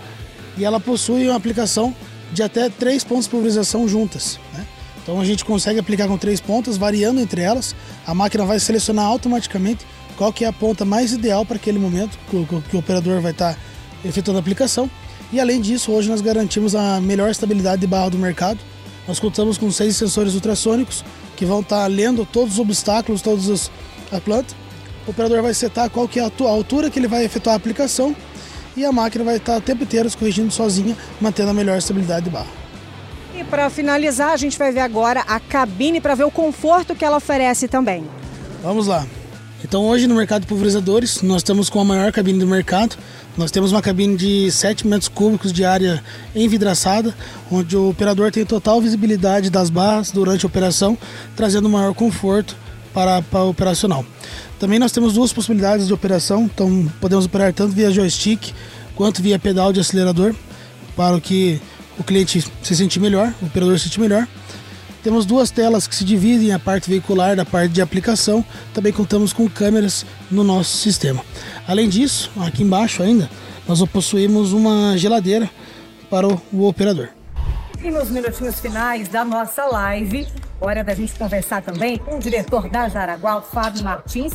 e 0.58 0.66
ela 0.66 0.80
possui 0.80 1.28
uma 1.28 1.36
aplicação 1.36 1.94
de 2.34 2.42
até 2.42 2.70
três 2.70 3.04
pontos 3.04 3.26
de 3.26 3.30
pulverização 3.30 3.88
juntas. 3.88 4.40
Né? 4.52 4.66
Então 5.04 5.22
a 5.22 5.26
gente 5.26 5.46
consegue 5.46 5.80
aplicar 5.80 6.08
com 6.08 6.18
três 6.18 6.42
pontas, 6.42 6.76
variando 6.76 7.20
entre 7.22 7.42
elas. 7.42 7.76
A 8.06 8.16
máquina 8.16 8.44
vai 8.44 8.60
selecionar 8.60 9.06
automaticamente 9.06 9.86
qual 10.18 10.34
que 10.34 10.44
é 10.44 10.48
a 10.48 10.54
ponta 10.54 10.84
mais 10.84 11.14
ideal 11.14 11.46
para 11.46 11.58
aquele 11.58 11.78
momento 11.78 12.18
que 12.30 12.36
o, 12.36 12.46
que 12.46 12.76
o 12.76 12.80
operador 12.80 13.22
vai 13.22 13.32
estar 13.32 13.54
tá 13.54 13.60
efetuando 14.04 14.40
a 14.40 14.42
aplicação. 14.42 14.90
E 15.32 15.40
além 15.40 15.62
disso, 15.62 15.92
hoje 15.92 16.10
nós 16.10 16.20
garantimos 16.20 16.74
a 16.74 17.00
melhor 17.00 17.30
estabilidade 17.30 17.82
de 17.82 17.88
barra 17.88 18.10
do 18.10 18.18
mercado. 18.18 18.60
Nós 19.08 19.20
contamos 19.20 19.58
com 19.58 19.72
seis 19.72 19.96
sensores 19.96 20.34
ultrassônicos 20.34 21.04
que 21.36 21.46
vão 21.46 21.62
estar 21.62 21.82
tá 21.82 21.88
lendo 21.88 22.26
todos 22.26 22.56
os 22.56 22.60
obstáculos, 22.60 23.22
todos 23.22 23.48
os, 23.48 23.72
a 24.12 24.20
planta. 24.20 24.54
O 25.06 25.12
operador 25.12 25.42
vai 25.42 25.54
setar 25.54 25.90
qual 25.90 26.08
que 26.08 26.20
é 26.20 26.24
a 26.24 26.50
altura 26.50 26.90
que 26.90 27.00
ele 27.00 27.08
vai 27.08 27.24
efetuar 27.24 27.54
a 27.54 27.58
aplicação 27.58 28.16
e 28.76 28.84
a 28.84 28.92
máquina 28.92 29.24
vai 29.24 29.38
estar 29.38 29.58
o 29.58 29.62
tempo 29.62 29.84
inteiro 29.84 30.10
corrigindo 30.18 30.52
sozinha, 30.52 30.96
mantendo 31.22 31.50
a 31.50 31.54
melhor 31.54 31.78
estabilidade 31.78 32.26
de 32.26 32.32
barra. 32.32 32.52
E 33.34 33.44
para 33.44 33.70
finalizar, 33.70 34.32
a 34.32 34.38
gente 34.38 34.58
vai 34.58 34.72
ver 34.72 34.82
agora 34.82 35.22
a 35.22 35.40
cabine 35.40 36.02
para 36.02 36.16
ver 36.16 36.26
o 36.26 36.32
conforto 36.32 36.96
que 36.96 37.06
ela 37.06 37.18
oferece 37.18 37.68
também. 37.68 38.04
Vamos 38.62 38.88
lá. 38.88 39.06
Então 39.68 39.86
hoje 39.86 40.08
no 40.08 40.16
mercado 40.16 40.44
de 40.44 40.48
pulverizadores 40.48 41.22
nós 41.22 41.38
estamos 41.42 41.70
com 41.70 41.82
a 41.82 41.84
maior 41.84 42.10
cabine 42.14 42.40
do 42.40 42.48
mercado. 42.48 42.96
Nós 43.36 43.52
temos 43.52 43.74
uma 43.74 43.82
cabine 43.82 44.16
de 44.16 44.50
7 44.50 44.88
metros 44.88 45.10
cúbicos 45.10 45.52
de 45.52 45.66
área 45.66 46.02
envidraçada, 46.34 47.14
onde 47.52 47.76
o 47.76 47.90
operador 47.90 48.32
tem 48.32 48.46
total 48.46 48.80
visibilidade 48.80 49.50
das 49.50 49.70
barras 49.70 50.10
durante 50.10 50.46
a 50.46 50.48
operação, 50.48 50.98
trazendo 51.36 51.68
maior 51.68 51.94
conforto 51.94 52.56
para, 52.94 53.22
para 53.22 53.44
o 53.44 53.50
operacional. 53.50 54.06
Também 54.58 54.80
nós 54.80 54.94
temos 54.94 55.16
duas 55.16 55.34
possibilidades 55.34 55.86
de 55.86 55.94
operação, 55.94 56.46
então 56.46 56.90
podemos 57.02 57.26
operar 57.26 57.52
tanto 57.52 57.74
via 57.74 57.92
joystick 57.92 58.54
quanto 58.96 59.22
via 59.22 59.38
pedal 59.38 59.74
de 59.74 59.82
acelerador, 59.82 60.34
para 60.96 61.20
que 61.20 61.60
o 62.00 62.06
cliente 62.06 62.42
se 62.64 62.76
sentir 62.76 63.02
melhor, 63.02 63.34
o 63.42 63.48
operador 63.48 63.78
se 63.78 63.84
sentir 63.84 64.00
melhor. 64.00 64.26
Temos 65.08 65.26
duas 65.26 65.50
telas 65.50 65.88
que 65.88 65.96
se 65.96 66.04
dividem 66.04 66.52
a 66.52 66.60
parte 66.60 66.90
veicular 66.90 67.34
da 67.34 67.46
parte 67.46 67.72
de 67.72 67.82
aplicação. 67.82 68.44
Também 68.74 68.92
contamos 68.92 69.32
com 69.32 69.50
câmeras 69.50 70.06
no 70.30 70.44
nosso 70.44 70.76
sistema. 70.76 71.24
Além 71.66 71.88
disso, 71.88 72.30
aqui 72.42 72.62
embaixo 72.62 73.02
ainda, 73.02 73.30
nós 73.66 73.82
possuímos 73.86 74.52
uma 74.52 74.98
geladeira 74.98 75.50
para 76.10 76.28
o, 76.28 76.68
operador. 76.68 77.08
E 77.82 77.90
nos 77.90 78.10
minutinhos 78.10 78.60
finais 78.60 79.08
da 79.08 79.24
nossa 79.24 79.64
live, 79.68 80.28
hora 80.60 80.84
da 80.84 80.94
gente 80.94 81.14
conversar 81.14 81.62
também 81.62 81.98
com 81.98 82.18
o 82.18 82.20
diretor 82.20 82.70
da 82.70 82.90
Jaraguá, 82.90 83.42
Fábio 83.42 83.86
Martins, 83.86 84.34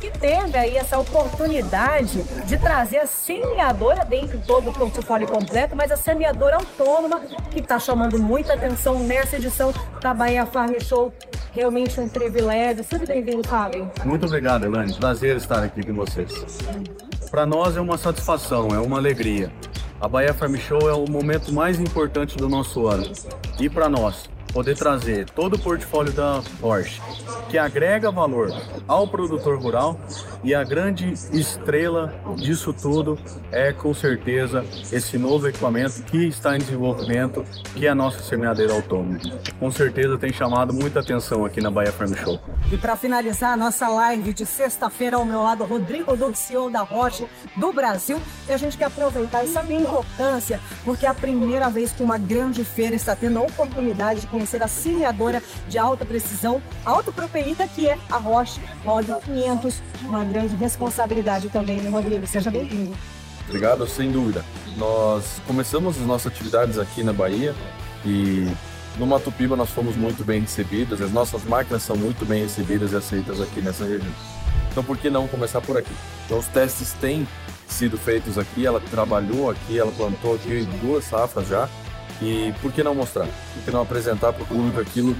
que 0.00 0.10
teve 0.10 0.56
aí 0.56 0.76
essa 0.76 0.98
oportunidade 0.98 2.22
de 2.46 2.58
trazer 2.58 2.98
a 2.98 3.06
semeadora 3.06 4.04
dentro 4.04 4.38
de 4.38 4.46
todo 4.46 4.70
o 4.70 4.72
portfólio 4.72 5.26
completo, 5.26 5.76
mas 5.76 5.90
a 5.90 5.96
semeadora 5.96 6.56
autônoma 6.56 7.20
que 7.50 7.60
está 7.60 7.78
chamando 7.78 8.18
muita 8.18 8.54
atenção 8.54 8.98
nessa 8.98 9.36
edição 9.36 9.72
da 10.00 10.12
Bahia 10.12 10.46
Farm 10.46 10.74
Show. 10.80 11.12
Realmente 11.52 12.00
um 12.00 12.08
privilégio. 12.08 12.82
Seja 12.82 13.06
bem-vindo, 13.06 13.46
Fábio. 13.46 13.88
Muito 14.04 14.26
obrigado, 14.26 14.64
Elaine. 14.64 14.92
Prazer 14.94 15.36
estar 15.36 15.62
aqui 15.62 15.86
com 15.86 15.94
vocês. 15.94 16.32
Para 17.30 17.46
nós 17.46 17.76
é 17.76 17.80
uma 17.80 17.96
satisfação, 17.96 18.68
é 18.68 18.78
uma 18.78 18.98
alegria. 18.98 19.52
A 20.00 20.08
Bahia 20.08 20.34
Farm 20.34 20.56
Show 20.56 20.88
é 20.88 20.92
o 20.92 21.08
momento 21.08 21.52
mais 21.52 21.78
importante 21.78 22.36
do 22.36 22.48
nosso 22.48 22.86
ano. 22.86 23.10
E 23.58 23.70
para 23.70 23.88
nós, 23.88 24.28
poder 24.54 24.76
trazer 24.76 25.28
todo 25.30 25.54
o 25.54 25.58
portfólio 25.58 26.12
da 26.12 26.40
Porsche, 26.60 27.02
que 27.50 27.58
agrega 27.58 28.08
valor 28.12 28.54
ao 28.86 29.08
produtor 29.08 29.60
rural 29.60 29.98
e 30.44 30.54
a 30.54 30.62
grande 30.62 31.12
estrela 31.32 32.14
disso 32.36 32.72
tudo 32.72 33.18
é 33.50 33.72
com 33.72 33.92
certeza 33.92 34.64
esse 34.92 35.18
novo 35.18 35.48
equipamento 35.48 36.02
que 36.04 36.28
está 36.28 36.54
em 36.54 36.60
desenvolvimento, 36.60 37.44
que 37.74 37.86
é 37.86 37.90
a 37.90 37.94
nossa 37.94 38.22
semeadeira 38.22 38.72
autônoma. 38.72 39.18
Com 39.58 39.70
certeza 39.72 40.16
tem 40.16 40.32
chamado 40.32 40.72
muita 40.72 41.00
atenção 41.00 41.44
aqui 41.44 41.60
na 41.60 41.70
Bahia 41.70 41.90
Farm 41.90 42.14
Show. 42.14 42.38
E 42.70 42.76
para 42.76 42.94
finalizar 42.94 43.54
a 43.54 43.56
nossa 43.56 43.88
live 43.88 44.32
de 44.32 44.46
sexta-feira 44.46 45.16
ao 45.16 45.24
meu 45.24 45.42
lado, 45.42 45.64
Rodrigo 45.64 46.16
Duque, 46.16 46.34
da 46.70 46.82
Roche 46.82 47.26
do 47.56 47.72
Brasil, 47.72 48.20
e 48.48 48.52
a 48.52 48.56
gente 48.56 48.76
quer 48.76 48.84
aproveitar 48.84 49.44
e 49.44 49.48
saber 49.48 49.78
a 49.78 49.80
importância, 49.80 50.60
porque 50.84 51.06
é 51.06 51.08
a 51.08 51.14
primeira 51.14 51.68
vez 51.68 51.90
que 51.90 52.02
uma 52.02 52.18
grande 52.18 52.64
feira 52.64 52.94
está 52.94 53.16
tendo 53.16 53.38
a 53.38 53.42
oportunidade 53.42 54.20
de 54.20 54.26
conhecer 54.44 54.62
a 54.62 54.68
semeadora 54.68 55.42
de 55.68 55.78
alta 55.78 56.04
precisão, 56.04 56.62
autopropelida, 56.84 57.66
que 57.66 57.88
é 57.88 57.98
a 58.10 58.18
Roche 58.18 58.60
Model 58.84 59.20
500. 59.20 59.82
Uma 60.02 60.24
grande 60.24 60.54
responsabilidade 60.56 61.48
também, 61.48 61.80
né, 61.80 61.88
Rodrigo? 61.88 62.26
Seja 62.26 62.50
bem-vindo. 62.50 62.94
Obrigado, 63.48 63.86
sem 63.86 64.12
dúvida. 64.12 64.44
Nós 64.76 65.40
começamos 65.46 65.98
as 65.98 66.06
nossas 66.06 66.32
atividades 66.32 66.78
aqui 66.78 67.02
na 67.02 67.12
Bahia 67.12 67.54
e 68.04 68.46
no 68.98 69.06
Mato 69.06 69.32
Piba 69.32 69.56
nós 69.56 69.70
fomos 69.70 69.96
muito 69.96 70.24
bem 70.24 70.40
recebidos, 70.40 71.00
as 71.00 71.10
nossas 71.10 71.42
máquinas 71.44 71.82
são 71.82 71.96
muito 71.96 72.24
bem 72.24 72.42
recebidas 72.42 72.92
e 72.92 72.96
aceitas 72.96 73.40
aqui 73.40 73.60
nessa 73.60 73.84
região. 73.84 74.12
Então 74.70 74.84
por 74.84 74.96
que 74.96 75.08
não 75.10 75.26
começar 75.26 75.60
por 75.60 75.76
aqui? 75.76 75.92
Então 76.26 76.38
os 76.38 76.46
testes 76.48 76.92
têm 76.94 77.26
sido 77.68 77.96
feitos 77.98 78.38
aqui, 78.38 78.66
ela 78.66 78.80
trabalhou 78.80 79.50
aqui, 79.50 79.78
ela 79.78 79.92
plantou 79.92 80.34
aqui 80.34 80.66
duas 80.80 81.04
safras 81.04 81.48
já, 81.48 81.68
e 82.20 82.52
por 82.60 82.72
que 82.72 82.82
não 82.82 82.94
mostrar? 82.94 83.26
Por 83.26 83.64
que 83.64 83.70
não 83.70 83.82
apresentar 83.82 84.32
para 84.32 84.42
o 84.42 84.46
público 84.46 84.80
aquilo 84.80 85.16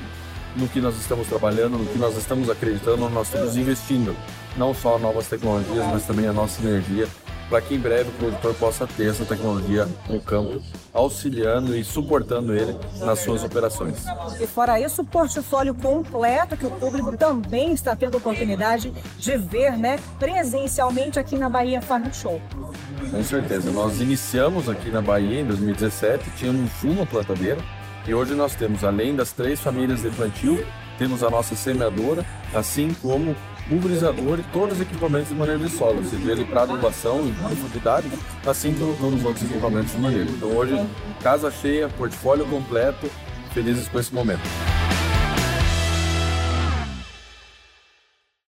no 0.57 0.69
que 0.69 0.81
nós 0.81 0.97
estamos 0.97 1.27
trabalhando, 1.27 1.79
no 1.79 1.87
que 1.87 1.99
nós 1.99 2.17
estamos 2.17 2.49
acreditando, 2.49 3.09
nós 3.09 3.27
estamos 3.27 3.57
investindo, 3.57 4.17
não 4.57 4.73
só 4.73 4.99
novas 4.99 5.27
tecnologias, 5.27 5.85
mas 5.87 6.07
também 6.07 6.27
a 6.27 6.33
nossa 6.33 6.63
energia 6.63 7.09
para 7.49 7.61
que 7.61 7.75
em 7.75 7.79
breve 7.79 8.09
o 8.11 8.13
produtor 8.13 8.55
possa 8.55 8.87
ter 8.87 9.11
essa 9.11 9.25
tecnologia 9.25 9.89
no 10.09 10.21
campo, 10.21 10.63
auxiliando 10.93 11.77
e 11.77 11.85
suportando 11.85 12.55
ele 12.55 12.77
nas 13.01 13.21
suas 13.21 13.45
operações. 13.45 14.05
E 14.41 14.47
fora 14.47 14.81
isso, 14.81 15.03
o 15.03 15.05
portfólio 15.05 15.75
completo 15.75 16.57
que 16.57 16.67
o 16.67 16.71
público 16.71 17.17
também 17.17 17.73
está 17.73 17.95
tendo 17.95 18.17
oportunidade 18.17 18.93
de 19.19 19.37
ver, 19.37 19.77
né, 19.77 19.99
presencialmente 20.19 21.19
aqui 21.19 21.37
na 21.37 21.49
Bahia 21.49 21.83
Farm 21.83 22.11
Show. 22.13 22.41
Com 23.11 23.23
certeza. 23.23 23.71
Nós 23.71 24.01
iniciamos 24.01 24.69
aqui 24.69 24.91
na 24.91 25.01
Bahia 25.01 25.41
em 25.41 25.45
2017, 25.45 26.31
tínhamos 26.37 26.71
uma 26.83 27.07
plantadeira 27.07 27.61
e 28.07 28.15
hoje 28.15 28.35
nós 28.35 28.55
temos, 28.55 28.85
além 28.85 29.17
das 29.17 29.33
três 29.33 29.61
famílias 29.61 30.03
de 30.03 30.11
plantio, 30.11 30.65
temos 30.99 31.23
a 31.23 31.31
nossa 31.31 31.55
semeadora, 31.57 32.25
assim 32.55 32.95
como 33.01 33.35
pulverizador 33.69 34.39
e 34.39 34.43
todos 34.53 34.77
os 34.77 34.83
equipamentos 34.83 35.29
de 35.29 35.35
manejo 35.35 35.65
de 35.65 35.71
solo, 35.71 36.05
seja 36.05 36.33
ele 36.33 36.45
para 36.45 36.63
adubação 36.63 37.27
e 37.27 37.33
profundidade, 37.33 38.11
assim 38.47 38.75
como 38.75 38.95
todos 38.97 39.21
os 39.21 39.25
outros 39.25 39.51
equipamentos 39.51 39.93
de 39.93 39.99
manejo. 39.99 40.31
Então 40.31 40.51
hoje, 40.51 40.87
casa 41.23 41.51
cheia, 41.51 41.89
portfólio 41.89 42.45
completo, 42.47 43.11
felizes 43.53 43.89
com 43.89 43.99
esse 43.99 44.15
momento. 44.15 44.43